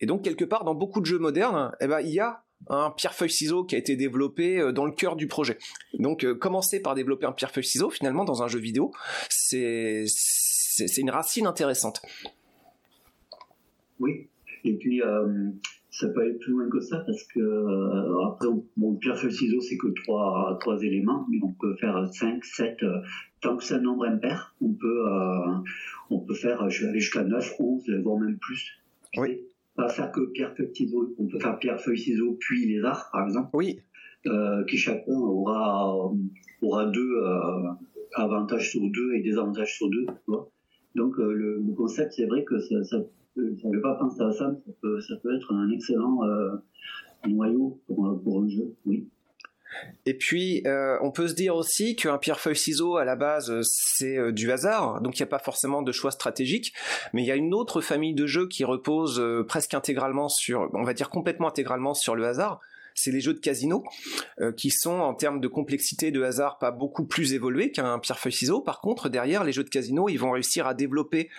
Et 0.00 0.06
donc, 0.06 0.22
quelque 0.22 0.44
part, 0.44 0.64
dans 0.64 0.74
beaucoup 0.74 1.00
de 1.00 1.06
jeux 1.06 1.18
modernes, 1.18 1.72
eh 1.80 1.87
ben, 1.87 2.00
il 2.00 2.11
y 2.11 2.20
a 2.20 2.42
un 2.68 2.90
pierre-feuille-ciseau 2.90 3.64
qui 3.64 3.74
a 3.74 3.78
été 3.78 3.96
développé 3.96 4.72
dans 4.72 4.85
le 4.85 4.92
cœur 4.92 5.16
du 5.16 5.26
projet. 5.26 5.59
Donc 5.94 6.30
commencer 6.35 6.80
par 6.80 6.94
développer 6.94 7.26
un 7.26 7.33
pierre-feuille-ciseau 7.33 7.90
finalement 7.90 8.24
dans 8.24 8.42
un 8.42 8.48
jeu 8.48 8.59
vidéo, 8.59 8.92
c'est 9.28 10.04
c'est 10.86 11.00
une 11.00 11.10
racine 11.10 11.46
intéressante. 11.46 12.02
Oui, 13.98 14.28
et 14.64 14.76
puis 14.76 15.02
euh, 15.02 15.50
ça 15.90 16.08
peut 16.08 16.22
aller 16.22 16.34
plus 16.34 16.52
loin 16.52 16.68
que 16.68 16.80
ça 16.80 17.00
parce 17.00 17.22
que 17.24 17.40
euh, 17.40 18.26
après, 18.26 18.48
bon, 18.76 18.96
pierre 18.96 19.18
feuille 19.18 19.32
ciseaux 19.32 19.60
c'est 19.60 19.76
que 19.76 19.88
trois, 19.88 20.56
trois 20.60 20.82
éléments, 20.82 21.26
mais 21.30 21.38
on 21.42 21.52
peut 21.52 21.76
faire 21.76 22.08
5, 22.12 22.44
7, 22.44 22.82
euh, 22.82 23.00
tant 23.40 23.56
que 23.56 23.64
c'est 23.64 23.74
un 23.74 23.80
nombre 23.80 24.06
impair, 24.06 24.54
on 24.60 24.72
peut, 24.72 25.04
on 26.10 26.20
peut 26.20 26.34
faire, 26.34 26.68
je 26.70 26.82
vais 26.82 26.90
aller 26.90 27.00
jusqu'à 27.00 27.24
9, 27.24 27.54
11, 27.58 27.90
voire 28.02 28.18
même 28.18 28.38
plus. 28.38 28.80
Oui. 29.16 29.42
Pas 29.76 29.88
faire 29.88 30.10
que 30.10 30.20
pierre 30.32 30.54
feuille 30.56 30.74
ciseaux, 30.74 31.14
on 31.18 31.26
peut 31.26 31.38
faire 31.38 31.58
pierre 31.58 31.80
feuille 31.80 31.98
ciseaux 31.98 32.36
puis 32.40 32.66
les 32.66 32.82
arts 32.82 33.10
par 33.12 33.26
exemple. 33.26 33.50
Oui. 33.52 33.80
qui 34.68 34.76
chacun 34.76 35.12
aura, 35.12 36.10
aura 36.62 36.86
deux 36.86 37.22
avantages 38.14 38.70
sur 38.70 38.80
deux 38.90 39.14
et 39.14 39.20
des 39.20 39.36
avantages 39.36 39.76
sur 39.76 39.88
deux. 39.88 40.06
Tu 40.06 40.12
vois 40.26 40.50
donc 40.94 41.18
euh, 41.18 41.33
le, 41.33 41.74
concept, 41.76 42.12
c'est 42.12 42.26
vrai 42.26 42.44
que 42.44 42.59
ça, 42.61 42.83
ça, 42.85 42.98
ça 43.37 43.68
pas 43.83 43.94
penser 43.94 44.22
à 44.22 44.33
ça, 44.33 44.57
ça 44.57 45.16
peut, 45.22 45.37
être 45.37 45.53
un 45.53 45.70
excellent 45.70 46.24
euh, 46.24 46.57
noyau 47.29 47.81
pour, 47.87 48.20
pour, 48.22 48.42
un 48.42 48.48
jeu. 48.48 48.74
Et 50.05 50.14
puis, 50.14 50.62
euh, 50.66 50.98
on 51.00 51.12
peut 51.12 51.29
se 51.29 51.35
dire 51.35 51.55
aussi 51.55 51.94
qu'un 51.94 52.18
pierre-feuille-ciseau, 52.18 52.96
à 52.96 53.05
la 53.05 53.14
base, 53.14 53.53
c'est 53.62 54.33
du 54.33 54.50
hasard, 54.50 55.00
donc 55.00 55.18
il 55.18 55.22
n'y 55.22 55.29
a 55.29 55.31
pas 55.31 55.38
forcément 55.38 55.83
de 55.83 55.92
choix 55.92 56.11
stratégique, 56.11 56.72
mais 57.12 57.22
il 57.22 57.26
y 57.26 57.31
a 57.31 57.37
une 57.37 57.55
autre 57.55 57.81
famille 57.81 58.14
de 58.14 58.26
jeux 58.26 58.48
qui 58.48 58.64
repose 58.64 59.22
presque 59.46 59.74
intégralement 59.74 60.29
sur, 60.29 60.68
on 60.74 60.83
va 60.83 60.92
dire 60.92 61.09
complètement 61.09 61.48
intégralement 61.48 61.94
sur 61.94 62.16
le 62.16 62.26
hasard, 62.26 62.61
c'est 63.00 63.10
les 63.10 63.20
jeux 63.20 63.34
de 63.34 63.40
casino, 63.40 63.84
euh, 64.40 64.52
qui 64.52 64.70
sont 64.70 65.00
en 65.00 65.14
termes 65.14 65.40
de 65.40 65.48
complexité 65.48 66.10
de 66.10 66.22
hasard 66.22 66.58
pas 66.58 66.70
beaucoup 66.70 67.06
plus 67.06 67.32
évolués 67.34 67.70
qu'un 67.70 67.98
pierre-feuille-ciseau. 67.98 68.60
Par 68.60 68.80
contre, 68.80 69.08
derrière, 69.08 69.44
les 69.44 69.52
jeux 69.52 69.64
de 69.64 69.68
casino, 69.68 70.08
ils 70.08 70.18
vont 70.18 70.32
réussir 70.32 70.66
à 70.66 70.74
développer 70.74 71.30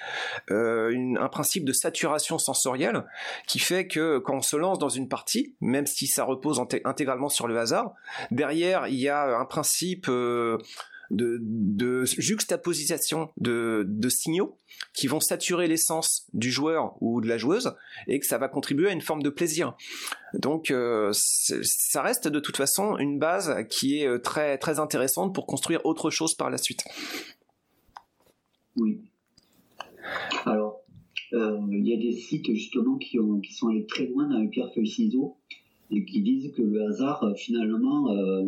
euh, 0.49 1.15
un 1.19 1.29
principe 1.29 1.65
de 1.65 1.73
saturation 1.73 2.37
sensorielle 2.37 3.05
qui 3.47 3.59
fait 3.59 3.87
que 3.87 4.17
quand 4.19 4.37
on 4.37 4.41
se 4.41 4.55
lance 4.55 4.79
dans 4.79 4.89
une 4.89 5.07
partie, 5.07 5.55
même 5.61 5.85
si 5.85 6.07
ça 6.07 6.23
repose 6.23 6.61
intégralement 6.83 7.29
sur 7.29 7.47
le 7.47 7.57
hasard, 7.57 7.93
derrière, 8.31 8.87
il 8.87 8.99
y 8.99 9.09
a 9.09 9.37
un 9.37 9.45
principe... 9.45 10.07
Euh, 10.09 10.57
de, 11.11 12.05
juxtaposition 12.05 13.29
de, 13.37 14.09
signaux 14.09 14.57
qui 14.93 15.07
vont 15.07 15.19
saturer 15.19 15.67
l'essence 15.67 16.27
du 16.33 16.51
joueur 16.51 16.95
ou 17.01 17.21
de 17.21 17.27
la 17.27 17.37
joueuse 17.37 17.73
et 18.07 18.19
que 18.19 18.25
ça 18.25 18.37
va 18.37 18.47
contribuer 18.47 18.89
à 18.89 18.91
une 18.91 19.01
forme 19.01 19.23
de 19.23 19.29
plaisir. 19.29 19.75
Donc 20.33 20.71
euh, 20.71 21.11
ça 21.13 22.01
reste 22.01 22.27
de 22.27 22.39
toute 22.39 22.57
façon 22.57 22.97
une 22.97 23.19
base 23.19 23.65
qui 23.69 23.99
est 23.99 24.07
euh, 24.07 24.17
très 24.17 24.57
très 24.57 24.79
intéressante 24.79 25.35
pour 25.35 25.45
construire 25.45 25.85
autre 25.85 26.09
chose 26.09 26.35
par 26.35 26.49
la 26.49 26.57
suite. 26.57 26.83
Oui. 28.77 29.01
Alors, 30.45 30.81
euh, 31.33 31.59
il 31.69 31.87
y 31.87 31.93
a 31.93 31.97
des 31.97 32.13
sites 32.13 32.47
justement 32.47 32.97
qui, 32.97 33.17
qui 33.43 33.53
sont 33.53 33.67
allés 33.67 33.85
très 33.85 34.07
loin 34.07 34.27
dans 34.27 34.39
le 34.39 34.49
pierre 34.49 34.71
feuille 34.73 34.87
ciseaux 34.87 35.37
et 35.91 36.05
qui 36.05 36.21
disent 36.21 36.51
que 36.53 36.61
le 36.61 36.87
hasard, 36.87 37.33
finalement, 37.35 38.11
euh, 38.11 38.43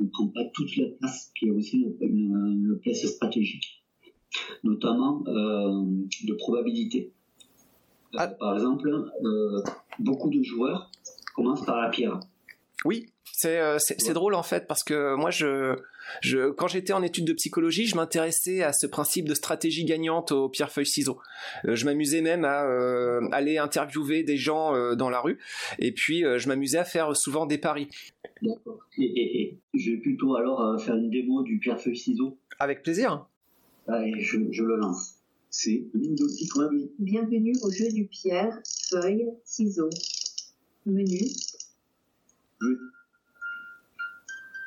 ne 0.00 0.08
prend 0.08 0.28
pas 0.28 0.44
toute 0.52 0.76
la 0.76 0.88
place, 0.98 1.32
qui 1.38 1.46
est 1.46 1.50
aussi 1.50 1.86
une, 2.00 2.78
place 2.82 3.06
stratégique, 3.06 3.84
notamment 4.62 5.22
euh, 5.26 5.84
de 6.24 6.34
probabilité. 6.34 7.12
Ah. 8.16 8.28
Par 8.28 8.54
exemple, 8.54 8.90
beaucoup 9.98 10.30
de 10.30 10.42
joueurs 10.42 10.90
commencent 11.34 11.64
par 11.64 11.80
la 11.80 11.88
pierre. 11.88 12.20
Oui, 12.84 13.06
c'est 13.32 13.58
euh, 13.58 13.78
drôle 14.12 14.34
en 14.34 14.42
fait 14.42 14.66
parce 14.66 14.84
que 14.84 15.16
moi 15.16 15.30
je, 15.30 15.76
je 16.20 16.50
quand 16.50 16.68
j'étais 16.68 16.92
en 16.92 17.02
études 17.02 17.24
de 17.24 17.32
psychologie, 17.32 17.86
je 17.86 17.96
m'intéressais 17.96 18.62
à 18.62 18.72
ce 18.72 18.86
principe 18.86 19.28
de 19.28 19.34
stratégie 19.34 19.84
gagnante 19.84 20.32
au 20.32 20.48
pierre 20.48 20.70
feuille 20.70 20.86
ciseaux. 20.86 21.18
Euh, 21.66 21.74
je 21.74 21.84
m'amusais 21.84 22.20
même 22.20 22.44
à 22.44 22.64
euh, 22.64 23.26
aller 23.32 23.58
interviewer 23.58 24.22
des 24.22 24.36
gens 24.36 24.94
dans 24.94 25.10
la 25.10 25.20
rue 25.20 25.38
et 25.78 25.92
puis 25.92 26.22
je 26.22 26.48
m'amusais 26.48 26.78
à 26.78 26.84
faire 26.84 27.16
souvent 27.16 27.46
des 27.46 27.58
paris. 27.58 27.88
D'accord. 28.44 28.80
Et, 28.98 29.58
je 29.74 29.90
vais 29.92 29.96
plutôt 29.98 30.36
alors 30.36 30.80
faire 30.80 30.96
une 30.96 31.10
démo 31.10 31.42
du 31.42 31.58
pierre 31.58 31.80
feuille 31.80 31.96
ciseaux. 31.96 32.38
Avec 32.58 32.82
plaisir. 32.82 33.26
Allez, 33.88 34.20
je, 34.20 34.38
je 34.50 34.62
le 34.62 34.76
lance. 34.76 35.16
C'est 35.50 35.84
Windows 35.94 36.26
Bienvenue 36.98 37.52
au 37.62 37.70
jeu 37.70 37.90
du 37.92 38.06
pierre 38.06 38.60
feuille 38.90 39.28
ciseaux. 39.44 39.90
Menu 40.86 41.20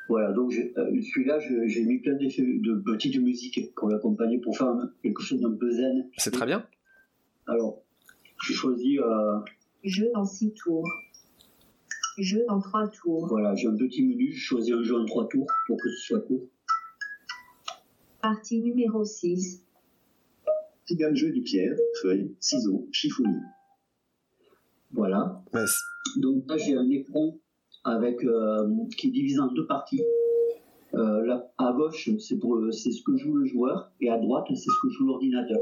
Voilà, 0.08 0.32
donc 0.32 0.52
euh, 0.54 1.02
celui-là, 1.02 1.38
j'ai 1.66 1.84
mis 1.84 1.98
plein 1.98 2.14
d'effets 2.14 2.42
de 2.42 2.82
petites 2.86 3.20
musiques 3.20 3.74
pour 3.74 3.90
l'accompagner, 3.90 4.38
pour 4.38 4.56
faire 4.56 4.74
quelque 5.02 5.20
chose 5.20 5.40
d'un 5.40 5.52
peu 5.52 5.70
zen. 5.70 6.08
C'est 6.16 6.30
très 6.30 6.46
bien. 6.46 6.66
Alors, 7.46 7.82
j'ai 8.42 8.54
choisi. 8.54 8.98
Euh, 8.98 9.38
jeu 9.84 10.10
en 10.14 10.24
six 10.24 10.52
tours. 10.52 10.88
Jeu 12.18 12.44
en 12.48 12.60
trois 12.60 12.88
tours. 12.88 13.28
Voilà, 13.28 13.54
j'ai 13.54 13.68
un 13.68 13.76
petit 13.76 14.04
menu, 14.04 14.32
j'ai 14.32 14.38
choisi 14.38 14.72
un 14.72 14.82
jeu 14.82 14.96
en 14.96 15.04
trois 15.04 15.28
tours 15.28 15.46
pour 15.66 15.76
que 15.76 15.88
ce 15.90 16.06
soit 16.06 16.20
court. 16.20 16.48
Partie 18.20 18.60
numéro 18.60 19.04
6. 19.04 19.64
Gamme 20.90 21.14
jeu 21.14 21.30
du 21.30 21.42
pierre, 21.42 21.76
feuille, 22.02 22.34
ciseaux, 22.40 22.88
chiffonnier. 22.92 23.38
Voilà. 24.90 25.42
Donc 26.16 26.44
là, 26.48 26.56
j'ai 26.56 26.76
un 26.76 26.88
écran 26.88 27.36
avec, 27.84 28.24
euh, 28.24 28.66
qui 28.96 29.08
est 29.08 29.10
divisé 29.10 29.38
en 29.38 29.52
deux 29.52 29.66
parties. 29.66 30.02
Euh, 30.94 31.24
là, 31.26 31.52
à 31.58 31.72
gauche, 31.72 32.08
c'est, 32.18 32.38
pour, 32.38 32.58
c'est 32.72 32.90
ce 32.90 33.02
que 33.02 33.16
joue 33.16 33.34
le 33.34 33.44
joueur, 33.44 33.92
et 34.00 34.08
à 34.08 34.18
droite, 34.18 34.46
c'est 34.48 34.56
ce 34.56 34.82
que 34.82 34.88
joue 34.88 35.06
l'ordinateur. 35.06 35.60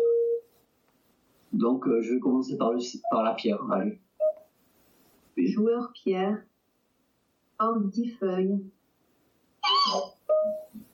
Donc, 1.53 1.87
euh, 1.89 2.01
je 2.01 2.15
vais 2.15 2.21
commencer 2.21 2.57
par, 2.57 2.73
le, 2.73 2.79
par 3.11 3.25
la 3.25 3.35
pierre. 3.35 3.61
Allez. 3.71 3.99
Joueur 5.37 5.93
pierre, 5.93 6.43
en 7.59 7.81
10 7.81 8.11
feuilles. 8.13 8.61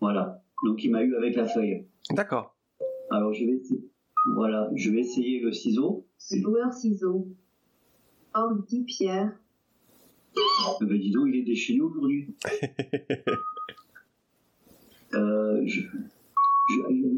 Voilà. 0.00 0.42
Donc, 0.64 0.82
il 0.82 0.90
m'a 0.90 1.02
eu 1.02 1.14
avec 1.14 1.36
la 1.36 1.46
feuille. 1.46 1.86
D'accord. 2.10 2.54
Alors, 3.10 3.32
je 3.32 3.44
vais 3.44 3.52
essayer. 3.52 3.88
Voilà, 4.34 4.70
je 4.74 4.90
vais 4.90 5.00
essayer 5.00 5.40
le 5.40 5.52
ciseau. 5.52 6.06
Joueur 6.30 6.72
ciseau, 6.72 7.28
en 8.34 8.54
10 8.54 8.84
pierres. 8.84 9.32
Eh 10.80 10.84
ben, 10.84 10.98
dis 10.98 11.10
donc, 11.10 11.26
il 11.28 11.36
est 11.36 11.42
déchaîné 11.42 11.80
aujourd'hui. 11.80 12.34
euh, 15.14 15.66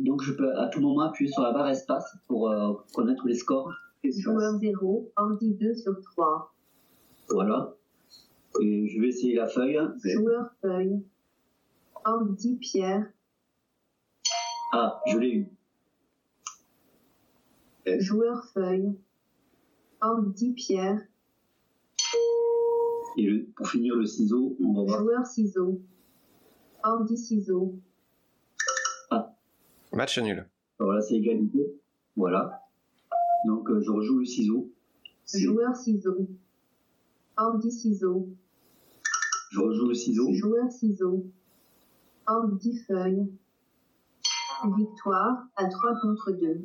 donc, 0.05 0.23
je 0.23 0.33
peux 0.33 0.57
à 0.59 0.69
tout 0.69 0.81
moment 0.81 1.03
appuyer 1.03 1.31
sur 1.31 1.43
la 1.43 1.53
barre 1.53 1.69
espace 1.69 2.17
pour 2.27 2.51
euh, 2.51 2.73
connaître 2.95 3.27
les 3.27 3.35
scores. 3.35 3.73
Joueur 4.03 4.59
0, 4.59 5.13
ordi 5.17 5.55
2 5.55 5.75
sur 5.75 6.01
3. 6.01 6.54
Voilà. 7.29 7.75
Et 8.61 8.89
je 8.89 9.01
vais 9.01 9.09
essayer 9.09 9.35
la 9.35 9.47
feuille. 9.49 9.79
Joueur 10.05 10.51
feuille. 10.61 11.03
Ordi 12.05 12.57
pierre. 12.57 13.07
Ah, 14.73 15.01
je 15.07 15.19
l'ai 15.19 15.35
eu. 15.35 15.49
Joueur 18.01 18.45
feuille. 18.53 18.95
Ordi 20.01 20.53
pierre. 20.53 21.01
Et 23.17 23.31
pour 23.57 23.69
finir 23.69 23.95
le 23.97 24.07
ciseau, 24.07 24.57
on 24.63 24.73
va 24.73 24.83
voir. 24.83 25.01
Joueur 25.01 25.27
ciseau. 25.27 25.81
Ordi 26.83 27.17
ciseau. 27.17 27.79
Ah. 29.11 29.35
Match 29.93 30.19
nul. 30.19 30.47
Voilà, 30.79 31.01
c'est 31.01 31.15
égalité. 31.15 31.81
Voilà. 32.17 32.63
Donc 33.47 33.71
euh, 33.71 33.81
je 33.81 33.91
rejoue 33.91 34.19
le 34.19 34.25
ciseau. 34.25 34.71
Joueur 35.33 35.75
ciseau. 35.77 36.29
Ordi 37.37 37.71
ciseau. 37.71 38.29
Je 39.51 39.59
rejoue 39.59 39.89
le 39.89 39.95
ciseau. 39.95 40.33
Joueur 40.33 40.71
ciseau. 40.71 41.27
Ordi 42.27 42.79
feuille. 42.87 43.29
Victoire 44.77 45.45
à 45.57 45.67
3 45.67 46.01
contre 46.01 46.33
2. 46.33 46.65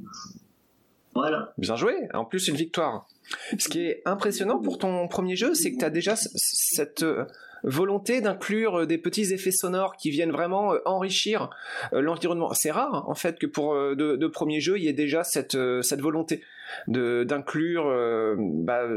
Voilà. 1.16 1.54
Bien 1.58 1.76
joué. 1.76 1.96
En 2.14 2.24
plus, 2.24 2.48
une 2.48 2.56
victoire. 2.56 3.08
Ce 3.58 3.68
qui 3.68 3.82
est 3.82 4.02
impressionnant 4.06 4.60
pour 4.60 4.78
ton 4.78 5.08
premier 5.08 5.36
jeu, 5.36 5.54
c'est 5.54 5.72
que 5.74 5.80
tu 5.80 5.86
as 5.86 5.90
déjà 5.90 6.16
cette 6.16 7.04
euh, 7.04 7.26
volonté 7.64 8.22
d'inclure 8.22 8.82
euh, 8.82 8.86
des 8.86 8.98
petits 8.98 9.34
effets 9.34 9.52
sonores 9.52 9.98
qui 9.98 10.12
viennent 10.12 10.32
vraiment 10.32 10.74
euh, 10.74 10.80
enrichir 10.86 11.50
l'environnement. 11.92 12.54
C'est 12.54 12.72
rare, 12.72 13.10
en 13.10 13.16
fait, 13.16 13.40
que 13.40 13.48
pour 13.48 13.74
de, 13.74 14.28
premiers 14.28 14.62
jeux, 14.62 14.78
il 14.78 14.84
y 14.84 14.88
ait 14.88 14.94
déjà 14.94 15.24
cette, 15.24 15.58
cette 15.82 16.02
volonté 16.02 16.44
d'inclure 16.88 17.86
bah, 18.38 18.88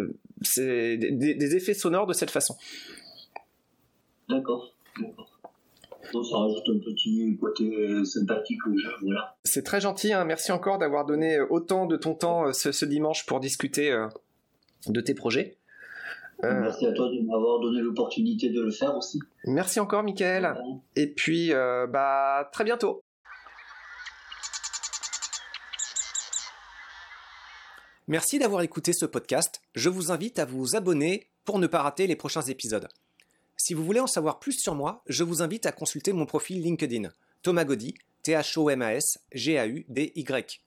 des, 0.57 0.97
des, 0.97 1.57
effets 1.57 1.75
sonores 1.75 2.07
de 2.07 2.13
cette 2.13 2.31
façon. 2.31 2.57
D'accord. 4.29 4.75
ça 4.95 6.37
rajoute 6.37 6.69
un 6.69 6.79
petit 6.79 7.37
côté 7.41 8.05
sympathique 8.05 8.67
au 8.67 8.77
jeu, 8.77 8.91
voilà. 9.03 9.37
C'est 9.45 9.65
très 9.65 9.81
gentil, 9.81 10.13
hein. 10.13 10.25
merci 10.25 10.53
encore 10.53 10.79
d'avoir 10.79 11.05
donné 11.05 11.41
autant 11.41 11.87
de 11.87 11.97
ton 11.97 12.15
temps 12.15 12.53
ce, 12.53 12.73
ce 12.73 12.85
dimanche 12.85 13.27
pour 13.27 13.41
discuter 13.41 13.97
de 14.87 15.01
tes 15.01 15.15
projets. 15.15 15.57
Euh, 16.45 16.61
merci 16.61 16.87
à 16.87 16.93
toi 16.93 17.09
de 17.09 17.21
m'avoir 17.21 17.61
donné 17.61 17.81
l'opportunité 17.81 18.51
de 18.51 18.61
le 18.61 18.71
faire 18.71 18.97
aussi. 18.97 19.21
Merci 19.45 19.79
encore, 19.79 20.03
Michael. 20.03 20.55
Et 20.97 21.07
puis, 21.07 21.53
euh, 21.53 21.87
bah, 21.87 22.49
très 22.53 22.65
bientôt. 22.65 23.03
Merci 28.13 28.39
d'avoir 28.39 28.61
écouté 28.61 28.93
ce 28.93 29.07
podcast. 29.07 29.63
Je 29.75 29.89
vous 29.89 30.13
invite 30.13 30.39
à 30.39 30.45
vous 30.45 30.77
abonner 30.77 31.31
pour 31.47 31.59
ne 31.59 31.67
pas 31.67 31.81
rater 31.81 32.07
les 32.07 32.15
prochains 32.15 32.43
épisodes. 32.43 32.87
Si 33.57 33.73
vous 33.73 33.83
voulez 33.83 34.01
en 34.01 34.07
savoir 34.07 34.39
plus 34.39 34.53
sur 34.53 34.75
moi, 34.75 35.03
je 35.07 35.25
vous 35.25 35.41
invite 35.41 35.65
à 35.65 35.73
consulter 35.73 36.13
mon 36.13 36.27
profil 36.27 36.61
LinkedIn, 36.61 37.09
Thomas 37.43 37.65
Gaudy, 37.65 37.95
T-H-O-M-A-S, 38.23 39.17
G-A-U-D-Y. 39.33 40.61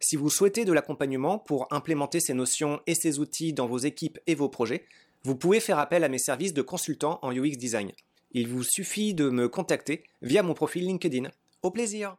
Si 0.00 0.16
vous 0.16 0.30
souhaitez 0.30 0.64
de 0.64 0.72
l'accompagnement 0.72 1.38
pour 1.38 1.70
implémenter 1.70 2.18
ces 2.18 2.32
notions 2.32 2.80
et 2.86 2.94
ces 2.94 3.18
outils 3.18 3.52
dans 3.52 3.66
vos 3.66 3.76
équipes 3.76 4.18
et 4.26 4.34
vos 4.34 4.48
projets, 4.48 4.86
vous 5.22 5.36
pouvez 5.36 5.60
faire 5.60 5.78
appel 5.78 6.02
à 6.02 6.08
mes 6.08 6.16
services 6.16 6.54
de 6.54 6.62
consultant 6.62 7.18
en 7.20 7.30
UX 7.30 7.58
Design. 7.58 7.92
Il 8.32 8.48
vous 8.48 8.64
suffit 8.64 9.12
de 9.12 9.28
me 9.28 9.50
contacter 9.50 10.04
via 10.22 10.42
mon 10.42 10.54
profil 10.54 10.86
LinkedIn. 10.86 11.28
Au 11.62 11.70
plaisir 11.70 12.16